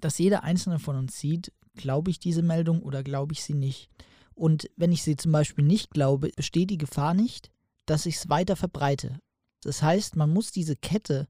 dass 0.00 0.18
jeder 0.18 0.42
einzelne 0.42 0.78
von 0.78 0.96
uns 0.96 1.18
sieht, 1.18 1.52
glaube 1.74 2.10
ich 2.10 2.18
diese 2.18 2.42
Meldung 2.42 2.82
oder 2.82 3.02
glaube 3.02 3.32
ich 3.32 3.44
sie 3.44 3.54
nicht. 3.54 3.88
Und 4.34 4.68
wenn 4.76 4.90
ich 4.90 5.02
sie 5.04 5.16
zum 5.16 5.30
Beispiel 5.30 5.64
nicht 5.64 5.90
glaube, 5.90 6.30
besteht 6.34 6.70
die 6.70 6.78
Gefahr 6.78 7.14
nicht, 7.14 7.50
dass 7.86 8.06
ich 8.06 8.16
es 8.16 8.28
weiter 8.28 8.56
verbreite. 8.56 9.20
Das 9.62 9.82
heißt, 9.82 10.16
man 10.16 10.30
muss 10.30 10.50
diese 10.50 10.74
Kette 10.74 11.28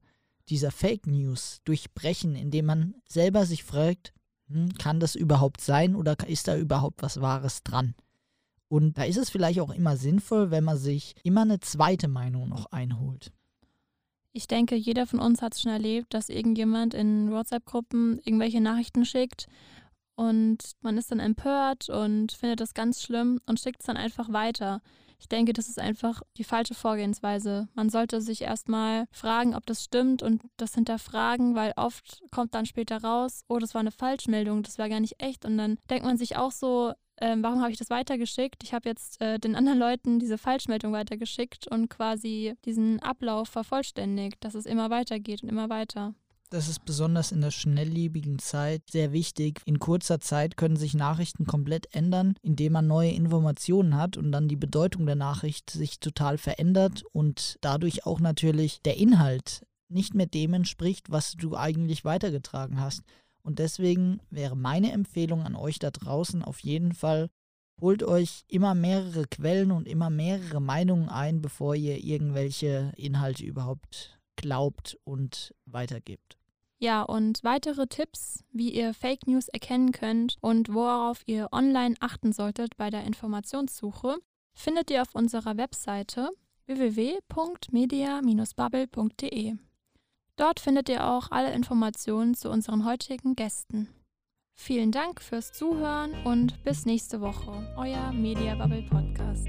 dieser 0.49 0.71
Fake 0.71 1.05
News 1.07 1.61
durchbrechen, 1.65 2.35
indem 2.35 2.65
man 2.65 2.95
selber 3.05 3.45
sich 3.45 3.63
fragt, 3.63 4.13
hm, 4.49 4.73
kann 4.77 4.99
das 4.99 5.15
überhaupt 5.15 5.61
sein 5.61 5.95
oder 5.95 6.15
ist 6.27 6.47
da 6.47 6.57
überhaupt 6.57 7.01
was 7.01 7.21
Wahres 7.21 7.63
dran? 7.63 7.95
Und 8.67 8.97
da 8.97 9.03
ist 9.03 9.17
es 9.17 9.29
vielleicht 9.29 9.59
auch 9.59 9.71
immer 9.71 9.95
sinnvoll, 9.97 10.51
wenn 10.51 10.63
man 10.63 10.77
sich 10.77 11.15
immer 11.23 11.41
eine 11.41 11.59
zweite 11.59 12.07
Meinung 12.07 12.49
noch 12.49 12.67
einholt. 12.71 13.31
Ich 14.33 14.47
denke, 14.47 14.75
jeder 14.75 15.07
von 15.07 15.19
uns 15.19 15.41
hat 15.41 15.53
es 15.53 15.61
schon 15.61 15.71
erlebt, 15.71 16.13
dass 16.13 16.29
irgendjemand 16.29 16.93
in 16.93 17.31
WhatsApp-Gruppen 17.31 18.19
irgendwelche 18.25 18.59
Nachrichten 18.59 19.05
schickt 19.05 19.47
und 20.15 20.57
man 20.81 20.97
ist 20.97 21.11
dann 21.11 21.19
empört 21.19 21.89
und 21.89 22.31
findet 22.31 22.59
das 22.59 22.73
ganz 22.73 23.01
schlimm 23.01 23.39
und 23.45 23.59
schickt 23.59 23.81
es 23.81 23.85
dann 23.85 23.97
einfach 23.97 24.31
weiter. 24.31 24.81
Ich 25.19 25.27
denke, 25.27 25.53
das 25.53 25.67
ist 25.67 25.79
einfach 25.79 26.21
die 26.37 26.43
falsche 26.43 26.73
Vorgehensweise. 26.73 27.67
Man 27.73 27.89
sollte 27.89 28.21
sich 28.21 28.41
erstmal 28.41 29.05
fragen, 29.11 29.55
ob 29.55 29.65
das 29.65 29.83
stimmt 29.83 30.23
und 30.23 30.41
das 30.57 30.75
hinterfragen, 30.75 31.55
weil 31.55 31.73
oft 31.75 32.21
kommt 32.31 32.53
dann 32.55 32.65
später 32.65 33.01
raus, 33.01 33.43
oh, 33.47 33.59
das 33.59 33.73
war 33.73 33.81
eine 33.81 33.91
Falschmeldung, 33.91 34.63
das 34.63 34.77
war 34.77 34.89
gar 34.89 34.99
nicht 34.99 35.21
echt. 35.21 35.45
Und 35.45 35.57
dann 35.57 35.77
denkt 35.89 36.05
man 36.05 36.17
sich 36.17 36.37
auch 36.37 36.51
so, 36.51 36.93
ähm, 37.21 37.43
warum 37.43 37.61
habe 37.61 37.71
ich 37.71 37.77
das 37.77 37.89
weitergeschickt? 37.89 38.63
Ich 38.63 38.73
habe 38.73 38.89
jetzt 38.89 39.21
äh, 39.21 39.39
den 39.39 39.55
anderen 39.55 39.79
Leuten 39.79 40.19
diese 40.19 40.37
Falschmeldung 40.37 40.91
weitergeschickt 40.91 41.67
und 41.67 41.89
quasi 41.89 42.55
diesen 42.65 42.99
Ablauf 43.01 43.47
vervollständigt, 43.47 44.43
dass 44.43 44.53
es 44.53 44.65
immer 44.65 44.89
weitergeht 44.89 45.41
und 45.43 45.49
immer 45.49 45.69
weiter. 45.69 46.13
Das 46.51 46.69
ist 46.69 46.85
besonders 46.85 47.31
in 47.31 47.41
der 47.41 47.51
schnelllebigen 47.51 48.37
Zeit 48.37 48.83
sehr 48.91 49.11
wichtig. 49.11 49.61
In 49.65 49.79
kurzer 49.79 50.19
Zeit 50.19 50.57
können 50.57 50.77
sich 50.77 50.93
Nachrichten 50.93 51.45
komplett 51.45 51.93
ändern, 51.93 52.35
indem 52.43 52.73
man 52.73 52.87
neue 52.87 53.11
Informationen 53.11 53.97
hat 53.97 54.15
und 54.15 54.31
dann 54.31 54.47
die 54.47 54.55
Bedeutung 54.55 55.05
der 55.05 55.15
Nachricht 55.15 55.71
sich 55.71 55.99
total 55.99 56.37
verändert 56.37 57.03
und 57.11 57.57
dadurch 57.61 58.05
auch 58.05 58.19
natürlich 58.19 58.81
der 58.83 58.97
Inhalt 58.97 59.65
nicht 59.89 60.13
mehr 60.13 60.27
dem 60.27 60.53
entspricht, 60.53 61.09
was 61.09 61.33
du 61.33 61.55
eigentlich 61.55 62.05
weitergetragen 62.05 62.79
hast. 62.79 63.01
Und 63.43 63.59
deswegen 63.59 64.19
wäre 64.29 64.55
meine 64.55 64.91
Empfehlung 64.91 65.43
an 65.43 65.55
euch 65.55 65.79
da 65.79 65.91
draußen 65.91 66.43
auf 66.43 66.59
jeden 66.59 66.93
Fall, 66.93 67.29
holt 67.81 68.03
euch 68.03 68.43
immer 68.47 68.73
mehrere 68.73 69.25
Quellen 69.25 69.71
und 69.71 69.87
immer 69.87 70.09
mehrere 70.09 70.61
Meinungen 70.61 71.09
ein, 71.09 71.41
bevor 71.41 71.75
ihr 71.75 72.03
irgendwelche 72.03 72.93
Inhalte 72.95 73.43
überhaupt 73.43 74.14
glaubt 74.35 74.97
und 75.03 75.53
weitergibt. 75.65 76.37
Ja, 76.77 77.03
und 77.03 77.43
weitere 77.43 77.87
Tipps, 77.87 78.43
wie 78.51 78.71
ihr 78.71 78.93
Fake 78.93 79.27
News 79.27 79.47
erkennen 79.47 79.91
könnt 79.91 80.37
und 80.41 80.73
worauf 80.73 81.21
ihr 81.25 81.49
online 81.51 81.95
achten 81.99 82.33
solltet 82.33 82.75
bei 82.77 82.89
der 82.89 83.03
Informationssuche, 83.05 84.17
findet 84.53 84.91
ihr 84.91 85.01
auf 85.01 85.15
unserer 85.15 85.57
Webseite 85.57 86.29
www.media-bubble.de. 86.67 89.55
Dort 90.35 90.59
findet 90.59 90.89
ihr 90.89 91.07
auch 91.07 91.31
alle 91.31 91.53
Informationen 91.53 92.33
zu 92.33 92.49
unseren 92.49 92.85
heutigen 92.85 93.35
Gästen. 93.35 93.87
Vielen 94.53 94.91
Dank 94.91 95.21
fürs 95.21 95.53
Zuhören 95.53 96.13
und 96.25 96.61
bis 96.63 96.85
nächste 96.85 97.21
Woche, 97.21 97.73
euer 97.77 98.11
Media 98.11 98.55
Bubble 98.55 98.83
Podcast. 98.83 99.47